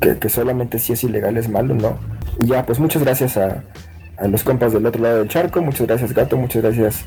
[0.00, 1.98] que, que solamente si es ilegal es malo, ¿no?
[2.40, 3.64] Y ya, pues muchas gracias a,
[4.16, 7.04] a los compas del otro lado del charco, muchas gracias Gato, muchas gracias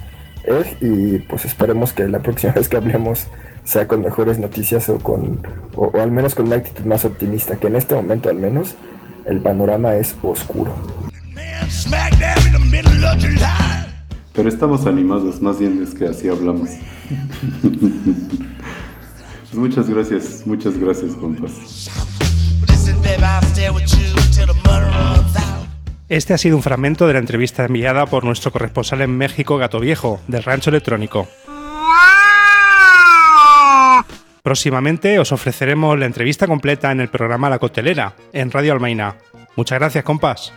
[0.82, 3.28] Y pues esperemos que la próxima vez que hablemos
[3.64, 5.46] sea con mejores noticias o con
[5.76, 8.76] o, o al menos con una actitud más optimista, que en este momento al menos
[9.26, 10.74] el panorama es oscuro.
[14.34, 16.70] Pero estamos animados, más bien es que así hablamos.
[19.52, 21.90] Pues muchas gracias, muchas gracias, compas.
[26.10, 29.80] Este ha sido un fragmento de la entrevista enviada por nuestro corresponsal en México, Gato
[29.80, 31.28] Viejo, del Rancho Electrónico.
[34.42, 39.18] Próximamente os ofreceremos la entrevista completa en el programa La Costelera, en Radio Almaina.
[39.56, 40.52] Muchas gracias, compas.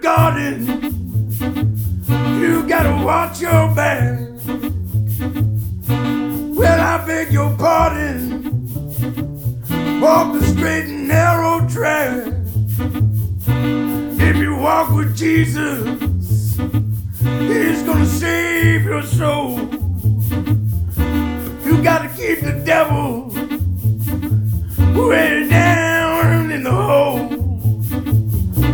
[0.00, 0.66] Garden,
[2.40, 4.18] you gotta watch your back.
[5.88, 8.50] Well, I beg your pardon.
[10.00, 12.32] Walk the straight and narrow track.
[13.46, 15.84] If you walk with Jesus,
[17.20, 19.58] He's gonna save your soul.
[21.64, 23.28] You gotta keep the devil
[25.08, 27.39] way down in the hole.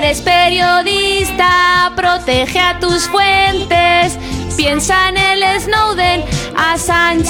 [0.00, 4.16] eres periodista, protege a tus fuentes.
[4.56, 6.24] Piensa en el Snowden,
[6.56, 7.28] Assange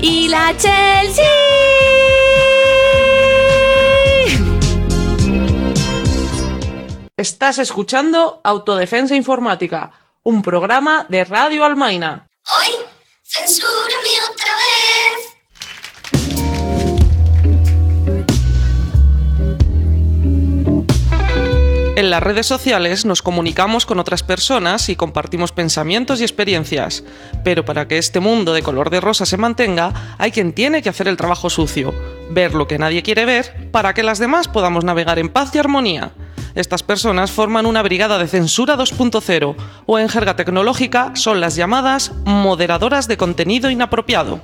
[0.00, 1.24] y la Chelsea.
[7.16, 9.92] Estás escuchando Autodefensa Informática,
[10.24, 12.26] un programa de Radio Almaina.
[12.58, 12.74] Hoy,
[13.22, 13.65] censúrame
[21.96, 27.04] En las redes sociales nos comunicamos con otras personas y compartimos pensamientos y experiencias,
[27.42, 30.90] pero para que este mundo de color de rosa se mantenga, hay quien tiene que
[30.90, 31.94] hacer el trabajo sucio,
[32.28, 35.58] ver lo que nadie quiere ver, para que las demás podamos navegar en paz y
[35.58, 36.10] armonía.
[36.54, 42.12] Estas personas forman una brigada de censura 2.0, o en jerga tecnológica son las llamadas
[42.26, 44.42] moderadoras de contenido inapropiado.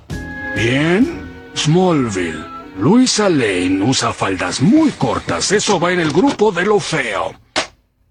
[0.57, 1.21] Bien,
[1.55, 2.51] Smallville.
[2.79, 5.53] Luisa Lane usa faldas muy cortas.
[5.53, 7.42] Eso va en el grupo de lo feo.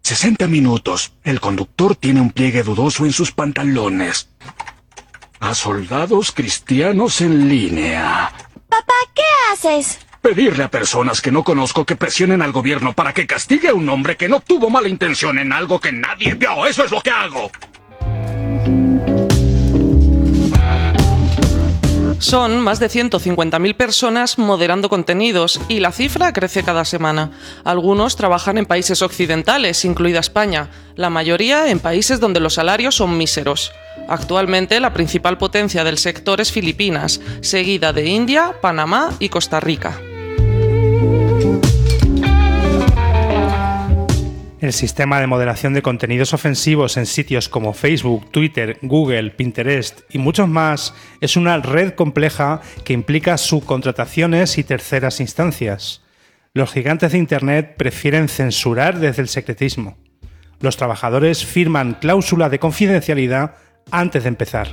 [0.03, 1.13] 60 minutos.
[1.23, 4.29] El conductor tiene un pliegue dudoso en sus pantalones.
[5.39, 8.31] A soldados cristianos en línea.
[8.69, 9.99] Papá, ¿qué haces?
[10.21, 13.89] Pedirle a personas que no conozco que presionen al gobierno para que castigue a un
[13.89, 16.65] hombre que no tuvo mala intención en algo que nadie vio.
[16.67, 17.51] Eso es lo que hago.
[22.21, 27.31] Son más de 150.000 personas moderando contenidos y la cifra crece cada semana.
[27.63, 33.17] Algunos trabajan en países occidentales, incluida España, la mayoría en países donde los salarios son
[33.17, 33.71] míseros.
[34.07, 39.99] Actualmente la principal potencia del sector es Filipinas, seguida de India, Panamá y Costa Rica.
[44.61, 50.19] El sistema de moderación de contenidos ofensivos en sitios como Facebook, Twitter, Google, Pinterest y
[50.19, 56.03] muchos más es una red compleja que implica subcontrataciones y terceras instancias.
[56.53, 59.97] Los gigantes de Internet prefieren censurar desde el secretismo.
[60.59, 63.55] Los trabajadores firman cláusulas de confidencialidad
[63.89, 64.67] antes de empezar.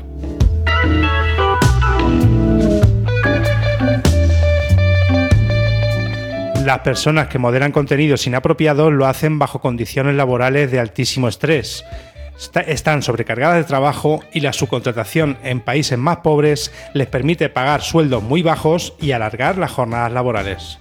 [6.68, 11.82] Las personas que moderan contenidos inapropiados lo hacen bajo condiciones laborales de altísimo estrés.
[12.38, 17.80] Está- Están sobrecargadas de trabajo y la subcontratación en países más pobres les permite pagar
[17.80, 20.78] sueldos muy bajos y alargar las jornadas laborales.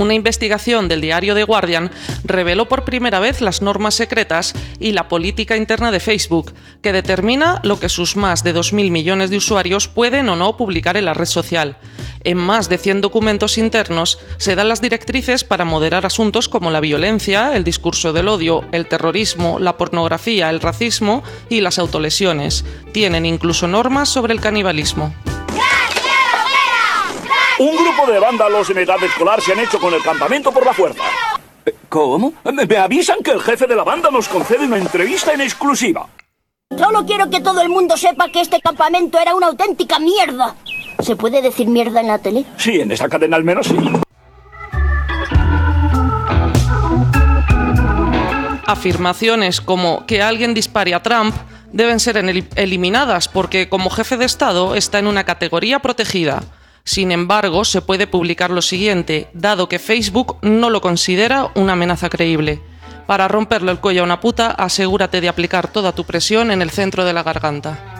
[0.00, 1.90] Una investigación del diario The Guardian
[2.24, 7.60] reveló por primera vez las normas secretas y la política interna de Facebook, que determina
[7.64, 11.12] lo que sus más de 2.000 millones de usuarios pueden o no publicar en la
[11.12, 11.76] red social.
[12.24, 16.80] En más de 100 documentos internos se dan las directrices para moderar asuntos como la
[16.80, 22.64] violencia, el discurso del odio, el terrorismo, la pornografía, el racismo y las autolesiones.
[22.92, 25.14] Tienen incluso normas sobre el canibalismo.
[27.60, 30.72] Un grupo de vándalos en edad escolar se han hecho con el campamento por la
[30.72, 31.02] fuerza.
[31.90, 32.32] ¿Cómo?
[32.50, 36.08] Me me avisan que el jefe de la banda nos concede una entrevista en exclusiva.
[36.74, 40.54] Solo quiero que todo el mundo sepa que este campamento era una auténtica mierda.
[41.00, 42.46] ¿Se puede decir mierda en la tele?
[42.56, 43.76] Sí, en esa cadena al menos sí.
[48.66, 51.34] Afirmaciones como que alguien dispare a Trump
[51.72, 56.42] deben ser eliminadas porque como jefe de Estado está en una categoría protegida.
[56.90, 62.08] Sin embargo, se puede publicar lo siguiente, dado que Facebook no lo considera una amenaza
[62.08, 62.60] creíble.
[63.06, 66.70] Para romperle el cuello a una puta, asegúrate de aplicar toda tu presión en el
[66.70, 67.99] centro de la garganta.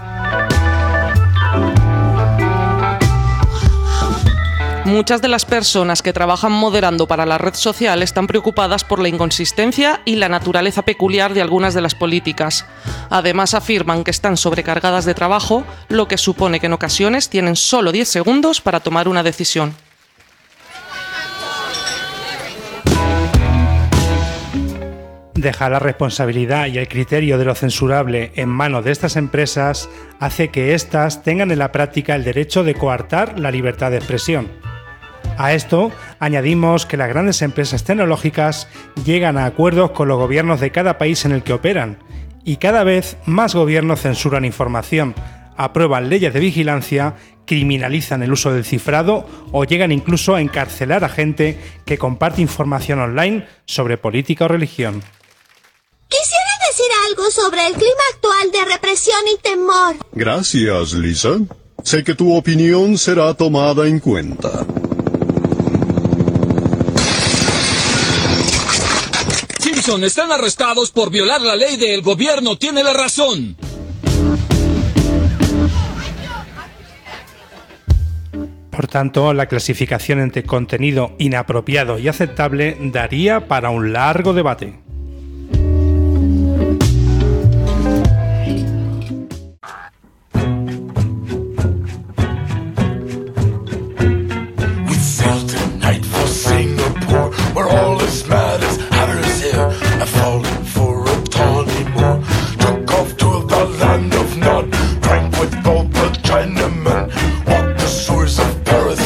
[4.90, 9.08] Muchas de las personas que trabajan moderando para la red social están preocupadas por la
[9.08, 12.66] inconsistencia y la naturaleza peculiar de algunas de las políticas.
[13.08, 17.92] Además afirman que están sobrecargadas de trabajo, lo que supone que en ocasiones tienen solo
[17.92, 19.76] 10 segundos para tomar una decisión.
[25.34, 29.88] Dejar la responsabilidad y el criterio de lo censurable en manos de estas empresas
[30.18, 34.48] hace que éstas tengan en la práctica el derecho de coartar la libertad de expresión.
[35.38, 38.68] A esto añadimos que las grandes empresas tecnológicas
[39.04, 41.98] llegan a acuerdos con los gobiernos de cada país en el que operan,
[42.44, 45.14] y cada vez más gobiernos censuran información,
[45.56, 47.14] aprueban leyes de vigilancia,
[47.46, 53.00] criminalizan el uso del cifrado o llegan incluso a encarcelar a gente que comparte información
[53.00, 55.02] online sobre política o religión.
[56.08, 59.96] Quisiera decir algo sobre el clima actual de represión y temor.
[60.12, 61.38] Gracias, Lisa.
[61.82, 64.66] Sé que tu opinión será tomada en cuenta.
[69.80, 72.58] Están arrestados por violar la ley del gobierno.
[72.58, 73.56] Tiene la razón.
[78.70, 84.78] Por tanto, la clasificación entre contenido inapropiado y aceptable daría para un largo debate.
[106.30, 107.08] The Chinamen,
[107.46, 109.00] walked the shores of Paris.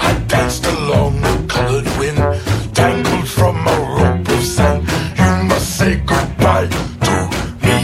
[0.00, 2.18] I danced along the colored wind,
[2.74, 4.82] tangled from a rope of sand.
[5.18, 6.68] You must say goodbye
[7.06, 7.16] to
[7.64, 7.76] me.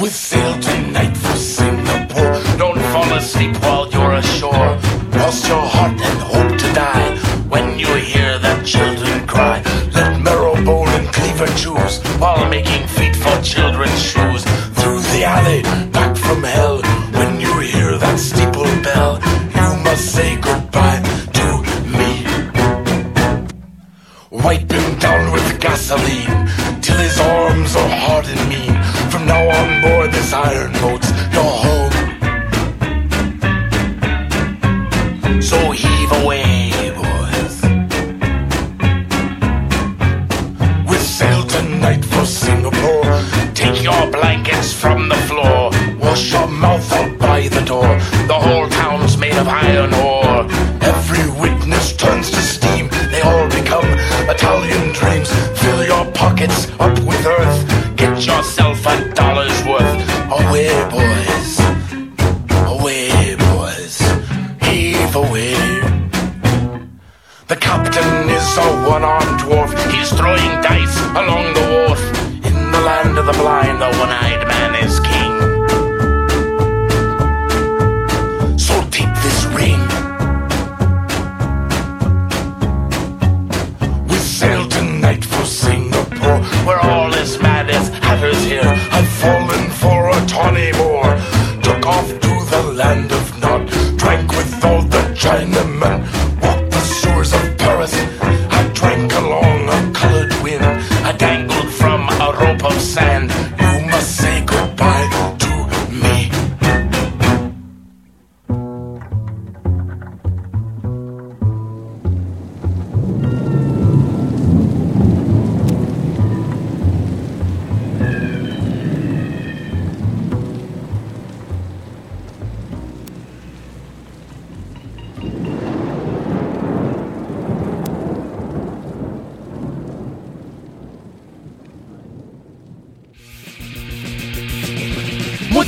[0.00, 2.40] We sailed tonight for Singapore.
[2.58, 4.78] Don't fall asleep while you're ashore.
[5.12, 7.16] Cross your heart and hope to die.
[7.48, 13.40] When you hear that children cry, let marrowbone and cleaver choose while making feet for
[13.42, 13.75] children's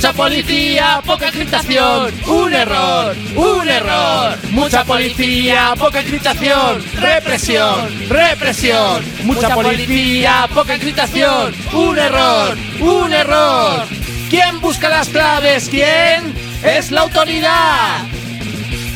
[0.09, 2.11] Mucha policía, poca encriptación.
[2.27, 4.39] Un error, un error.
[4.49, 6.83] Mucha policía, poca encriptación.
[6.95, 9.05] Represión, represión.
[9.23, 11.53] Mucha policía, poca encriptación.
[11.73, 13.85] Un error, un error.
[14.31, 15.69] ¿Quién busca las claves?
[15.69, 16.33] ¿Quién?
[16.63, 18.01] Es la autoridad.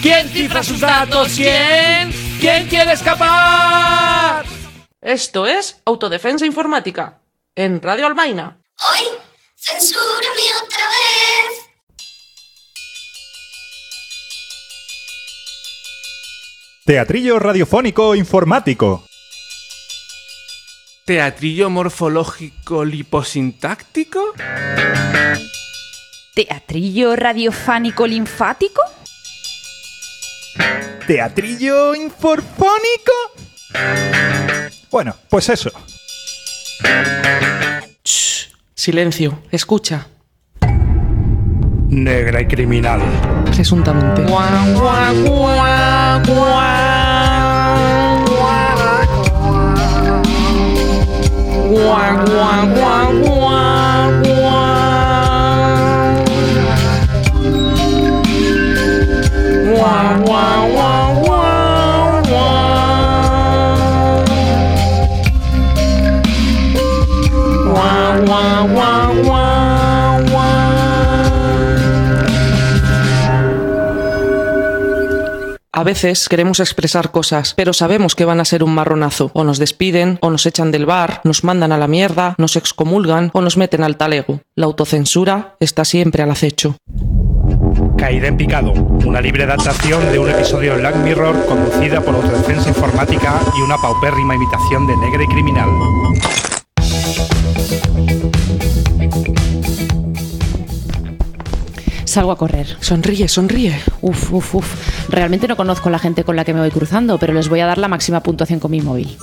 [0.01, 1.33] ¿Quién cifra sus datos?
[1.35, 2.11] ¿Quién?
[2.39, 4.45] ¿Quién quiere escapar?
[4.99, 7.19] Esto es Autodefensa Informática,
[7.55, 8.57] en Radio Albaina.
[8.79, 9.05] Hoy,
[9.55, 10.02] censúrame
[16.85, 19.05] Teatrillo radiofónico informático.
[21.05, 24.33] ¿Teatrillo morfológico liposintáctico?
[26.35, 28.81] ¿Teatrillo radiofánico linfático?
[31.07, 33.13] ¿Teatrillo inforfónico?
[34.91, 35.71] Bueno, pues eso.
[38.75, 40.09] Silencio, escucha.
[41.87, 43.01] Negra y criminal.
[43.55, 44.25] Presuntamente.
[46.19, 46.25] 关
[51.71, 53.72] 关关关关关。
[75.83, 79.31] A veces queremos expresar cosas, pero sabemos que van a ser un marronazo.
[79.33, 83.31] O nos despiden, o nos echan del bar, nos mandan a la mierda, nos excomulgan
[83.33, 84.39] o nos meten al talego.
[84.55, 86.77] La autocensura está siempre al acecho.
[87.97, 92.69] Caída en picado, una libre adaptación de un episodio de Black Mirror conducida por Autodefensa
[92.69, 95.67] Informática y una paupérrima imitación de Negra y Criminal.
[102.13, 102.77] Salgo a correr.
[102.79, 103.73] Sonríe, sonríe.
[104.01, 105.09] Uf, uf, uf.
[105.09, 107.61] Realmente no conozco a la gente con la que me voy cruzando, pero les voy
[107.61, 109.17] a dar la máxima puntuación con mi móvil.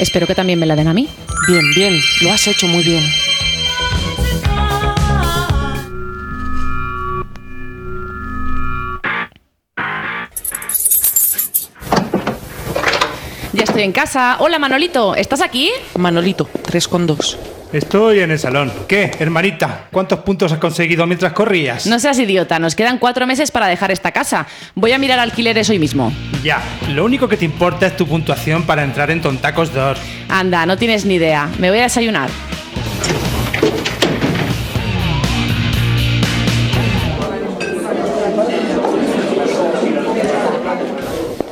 [0.00, 1.08] Espero que también me la den a mí.
[1.46, 2.00] Bien, bien.
[2.20, 3.04] Lo has hecho muy bien.
[13.52, 14.38] Ya estoy en casa.
[14.40, 15.14] Hola, Manolito.
[15.14, 15.70] ¿Estás aquí?
[15.96, 17.57] Manolito, 3,2.
[17.72, 18.72] Estoy en el salón.
[18.88, 19.88] ¿Qué, hermanita?
[19.92, 21.86] ¿Cuántos puntos has conseguido mientras corrías?
[21.86, 22.58] No seas idiota.
[22.58, 24.46] Nos quedan cuatro meses para dejar esta casa.
[24.74, 26.10] Voy a mirar alquileres hoy mismo.
[26.42, 29.98] Ya, lo único que te importa es tu puntuación para entrar en Tontacos 2.
[30.30, 31.50] Anda, no tienes ni idea.
[31.58, 32.30] Me voy a desayunar.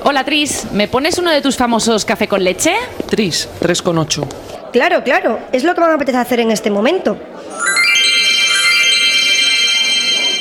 [0.02, 0.68] Hola, Tris.
[0.72, 2.74] ¿Me pones uno de tus famosos café con leche?
[3.10, 4.55] Tris, 3,8.
[4.72, 7.16] Claro, claro, es lo que me apetece hacer en este momento.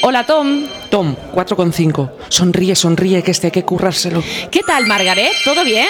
[0.01, 0.67] Hola, Tom.
[0.89, 2.11] Tom, 4,5.
[2.29, 4.23] Sonríe, sonríe, que este hay que currárselo.
[4.51, 5.31] ¿Qué tal, Margaret?
[5.43, 5.87] ¿Todo bien?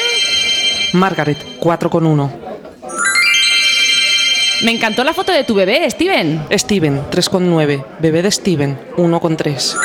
[0.94, 2.32] Margaret, 4,1.
[4.64, 6.46] Me encantó la foto de tu bebé, Steven.
[6.50, 7.86] Steven, 3,9.
[8.00, 9.76] Bebé de Steven, 1,3.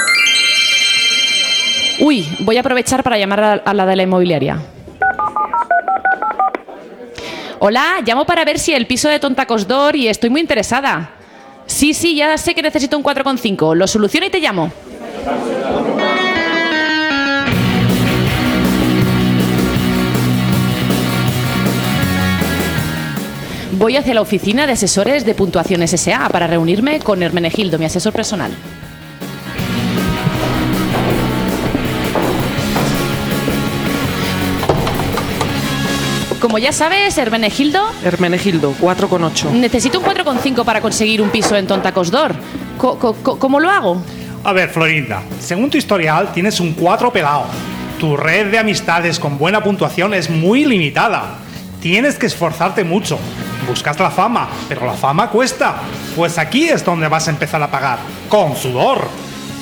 [1.99, 4.61] Uy, voy a aprovechar para llamar a, a la de la inmobiliaria.
[7.63, 11.11] Hola, llamo para ver si el piso de Tontacos Dor y estoy muy interesada.
[11.67, 13.77] Sí, sí, ya sé que necesito un 4,5.
[13.77, 14.73] Lo soluciono y te llamo.
[23.73, 28.15] Voy hacia la oficina de asesores de puntuación SSA para reunirme con Hermenegildo, mi asesor
[28.15, 28.53] personal.
[36.41, 39.51] Como ya sabes, Hermenegildo, Hermenegildo, 4,8.
[39.53, 42.35] necesito un 4,5 para conseguir un piso en Tontacos Dor.
[42.79, 44.03] Co- co- co- ¿Cómo lo hago?
[44.43, 47.45] A ver, Florinda, según tu historial tienes un 4 pelado.
[47.99, 51.37] Tu red de amistades con buena puntuación es muy limitada.
[51.83, 53.19] Tienes que esforzarte mucho.
[53.69, 55.77] Buscas la fama, pero la fama cuesta.
[56.17, 57.99] Pues aquí es donde vas a empezar a pagar.
[58.31, 59.07] Con sudor.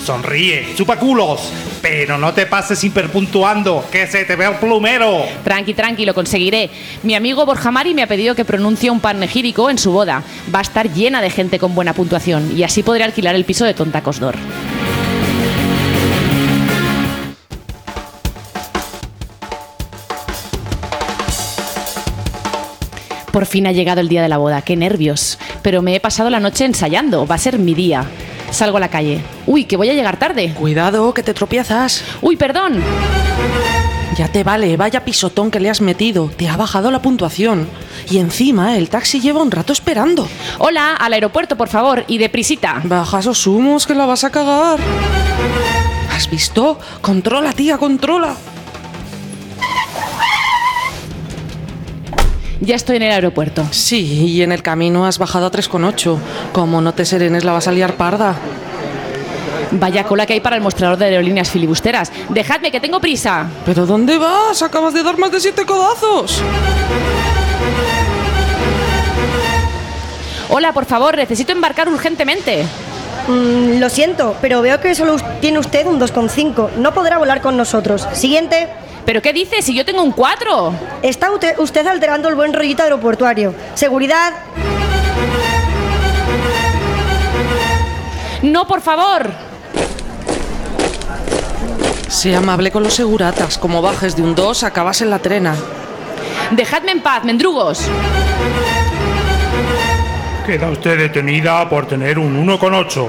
[0.04, 5.24] Sonríe, chupa culos, pero no te pases hiperpuntuando, que se te ve el plumero.
[5.44, 6.70] Tranqui, tranqui, lo conseguiré.
[7.02, 10.22] Mi amigo Borja Mari me ha pedido que pronuncie un panegírico en su boda.
[10.54, 13.64] Va a estar llena de gente con buena puntuación y así podré alquilar el piso
[13.64, 14.36] de Tontacos Dor.
[23.32, 25.38] Por fin ha llegado el día de la boda, qué nervios.
[25.62, 28.06] Pero me he pasado la noche ensayando, va a ser mi día.
[28.50, 29.20] Salgo a la calle.
[29.46, 30.52] Uy, que voy a llegar tarde.
[30.54, 32.02] Cuidado, que te tropiezas.
[32.20, 32.82] Uy, perdón.
[34.16, 36.28] Ya te vale, vaya pisotón que le has metido.
[36.36, 37.68] Te ha bajado la puntuación.
[38.10, 40.26] Y encima, el taxi lleva un rato esperando.
[40.58, 42.80] Hola, al aeropuerto, por favor, y deprisita.
[42.84, 44.80] Baja esos humos que la vas a cagar.
[46.16, 46.80] ¿Has visto?
[47.00, 48.34] Controla, tía, controla.
[52.60, 53.64] Ya estoy en el aeropuerto.
[53.70, 56.18] Sí, y en el camino has bajado a 3,8.
[56.52, 58.34] Como no te serenes, la vas a liar parda.
[59.70, 62.10] Vaya cola que hay para el mostrador de aerolíneas filibusteras.
[62.30, 63.46] Dejadme, que tengo prisa.
[63.64, 64.62] ¿Pero dónde vas?
[64.62, 66.42] Acabas de dar más de siete codazos.
[70.50, 72.64] Hola, por favor, necesito embarcar urgentemente.
[73.28, 76.70] Mm, lo siento, pero veo que solo tiene usted un 2,5.
[76.78, 78.08] No podrá volar con nosotros.
[78.14, 78.68] Siguiente.
[79.08, 79.62] ¿Pero qué dice?
[79.62, 80.74] Si yo tengo un 4.
[81.00, 83.54] Está usted alterando el buen rollito aeroportuario.
[83.72, 84.34] Seguridad.
[88.42, 89.30] No, por favor.
[92.06, 93.56] Sé amable con los seguratas.
[93.56, 95.56] Como bajes de un 2, acabas en la trena.
[96.50, 97.88] Dejadme en paz, mendrugos.
[100.44, 103.08] Queda usted detenida por tener un 1,8.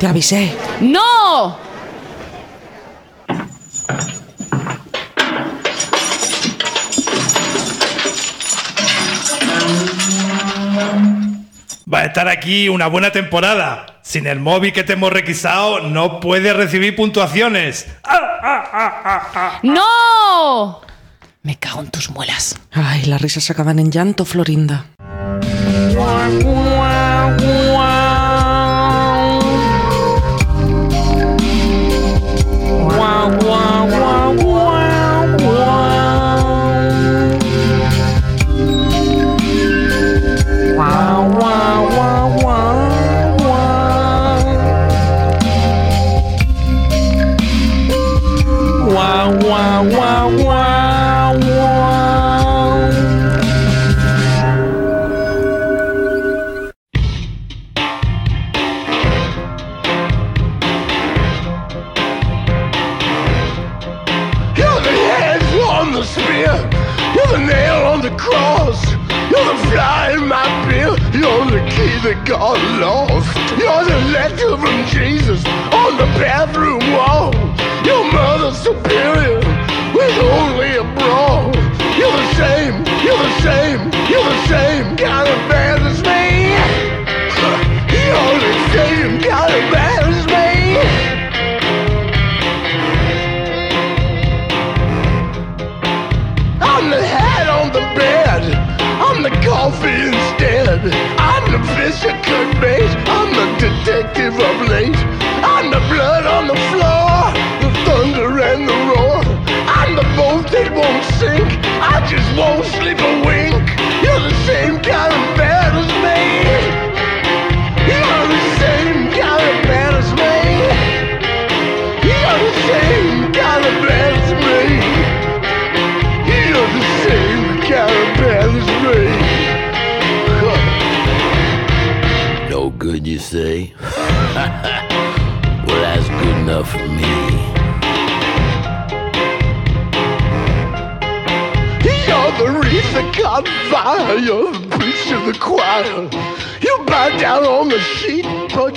[0.00, 0.56] Te avisé.
[0.80, 1.63] ¡No!
[11.94, 13.86] Va a estar aquí una buena temporada.
[14.02, 17.86] Sin el móvil que te hemos requisado, no puedes recibir puntuaciones.
[19.62, 20.80] ¡No!
[21.42, 22.58] Me cago en tus muelas.
[22.72, 24.86] Ay, las risas acaban en llanto, Florinda.
[72.44, 73.36] Got lost.
[73.56, 75.40] You're the letter from Jesus
[75.80, 77.32] on the bathroom wall.
[77.88, 79.40] Your mother superior
[79.96, 81.50] with only a bra.
[81.98, 82.74] You're the same,
[83.04, 83.80] you're the same,
[84.10, 85.63] you're the same kind of bad
[102.02, 102.90] Could bait.
[103.06, 104.96] I'm the detective of late.
[105.46, 106.83] I'm the blood on the floor,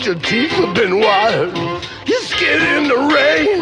[0.07, 1.53] your teeth have been wired.
[2.05, 3.59] You skid in the rain.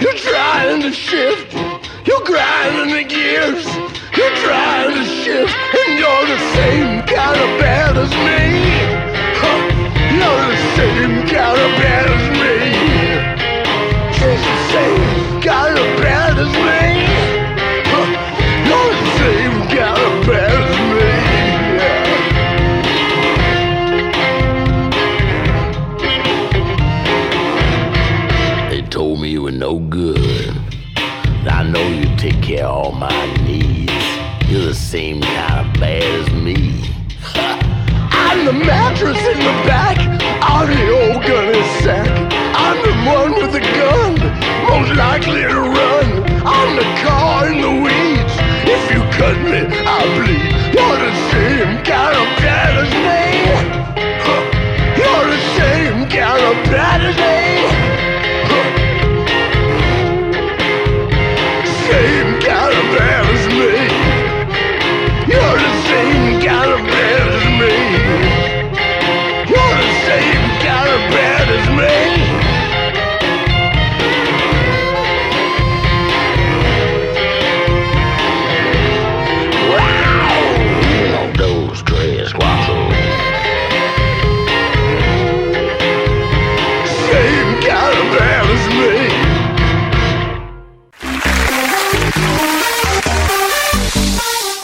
[0.00, 1.54] You're trying to shift.
[2.04, 3.64] You're grinding the gears.
[4.16, 6.93] You're trying to shift, and you're the same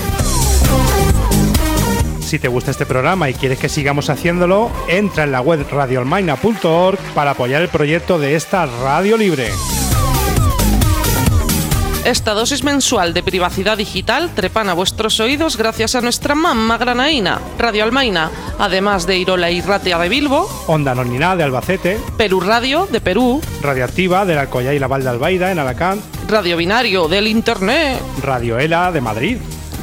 [2.22, 6.98] Si te gusta este programa y quieres que sigamos haciéndolo, entra en la web radioalmaina.org
[7.14, 9.52] para apoyar el proyecto de esta radio libre.
[12.08, 17.42] Esta dosis mensual de privacidad digital trepan a vuestros oídos gracias a nuestra mamá granaína,
[17.60, 22.88] Radio Almaina, además de Irola y Ratia de Bilbo, Onda Anonina de Albacete, Perú Radio
[22.90, 27.28] de Perú, Radioactiva del Alcoyá y la Val de Albaida en Alacant, Radio Binario del
[27.28, 29.38] Internet, Radio Ela de Madrid,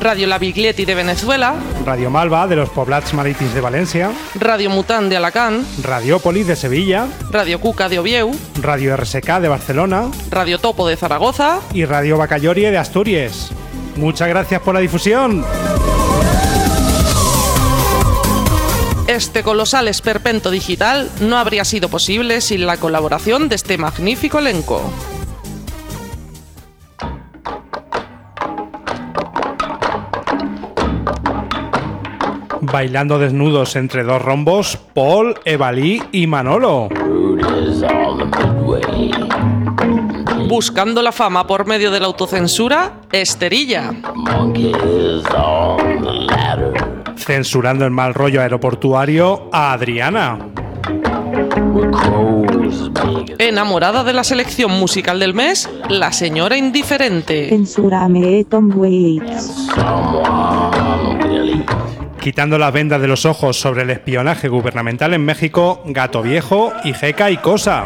[0.05, 1.55] Radio La Biglietti de Venezuela,
[1.87, 7.09] Radio Malva de los Poblats Marítims de Valencia, Radio Mutant de Alacant, Radiópolis de Sevilla,
[7.31, 8.31] Radio Cuca de Ovieu,
[8.61, 13.51] Radio RSK de Barcelona Radio Topo de Zaragoza y Radio Bacallorie de Asturias.
[13.97, 15.43] Muchas gracias por la difusión.
[19.07, 24.83] Este colosal esperpento digital no habría sido posible sin la colaboración de este magnífico elenco.
[32.75, 36.89] Bailando desnudos entre dos rombos, Paul, Evalí y Manolo.
[40.49, 43.93] Buscando la fama por medio de la autocensura, Esterilla.
[47.17, 50.39] Censurando el mal rollo aeroportuario a Adriana.
[53.39, 57.51] Enamorada de la selección musical del mes, la señora indiferente.
[57.51, 59.69] Censúrame, Tom Waits.
[62.25, 66.95] Quitando las vendas de los ojos sobre el espionaje gubernamental en México, Gato Viejo y
[66.95, 67.85] Jeca y Cosa.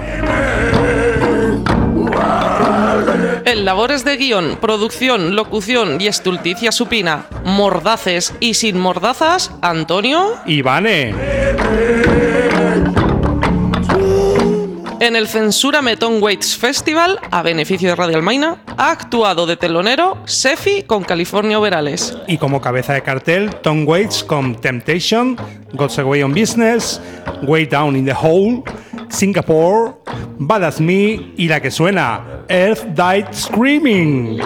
[3.45, 10.36] En labores de guion, producción, locución y estulticia supina, mordaces y sin mordazas, Antonio.
[10.47, 11.14] Ivane.
[15.01, 20.18] En el Censura Meton Waits Festival, a beneficio de Radio Almaina, ha actuado de telonero
[20.24, 22.18] Sefi con California Overales.
[22.26, 25.36] Y como cabeza de cartel, Tom Waits con Temptation,
[25.72, 27.01] God's Away on Business,
[27.42, 28.64] Way Down in the Hole,
[29.09, 29.92] Singapore,
[30.38, 34.40] Bad As Me y la que suena, Earth Died Screaming.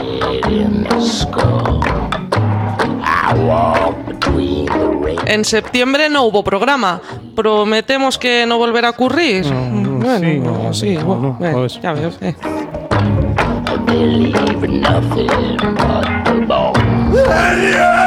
[5.26, 7.00] En septiembre no hubo programa.
[7.34, 9.46] Prometemos que no volverá a ocurrir.
[10.02, 11.80] Bueno, sí, bueno, eh, pues.
[11.80, 12.10] ya veo.
[12.20, 12.34] eh.
[17.24, 18.01] There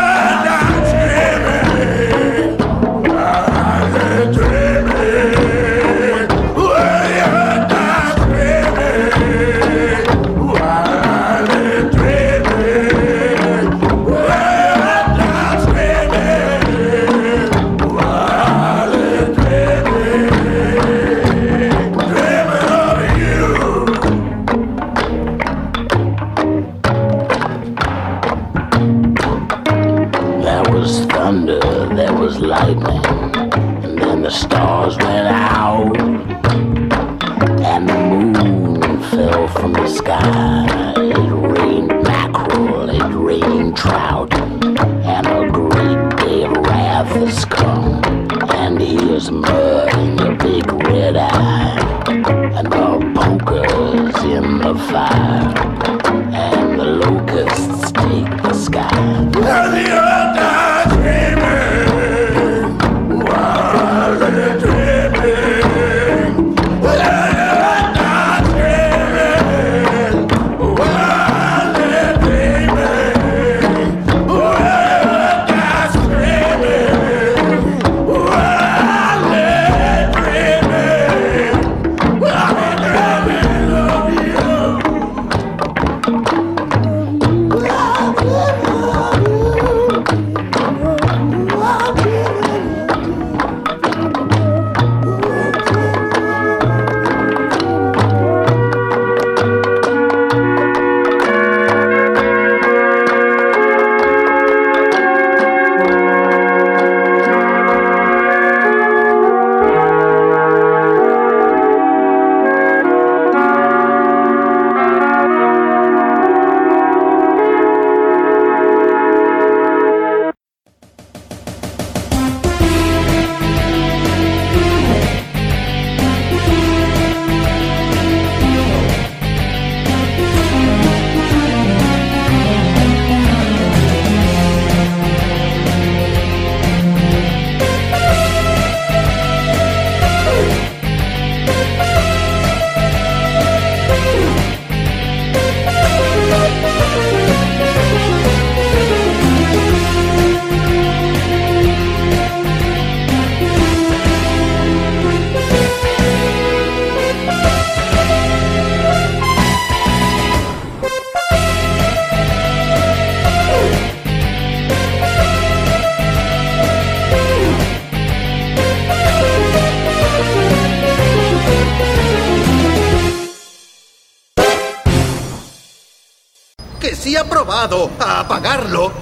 [58.76, 59.25] God.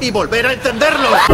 [0.03, 1.32] Y volver a encenderlo.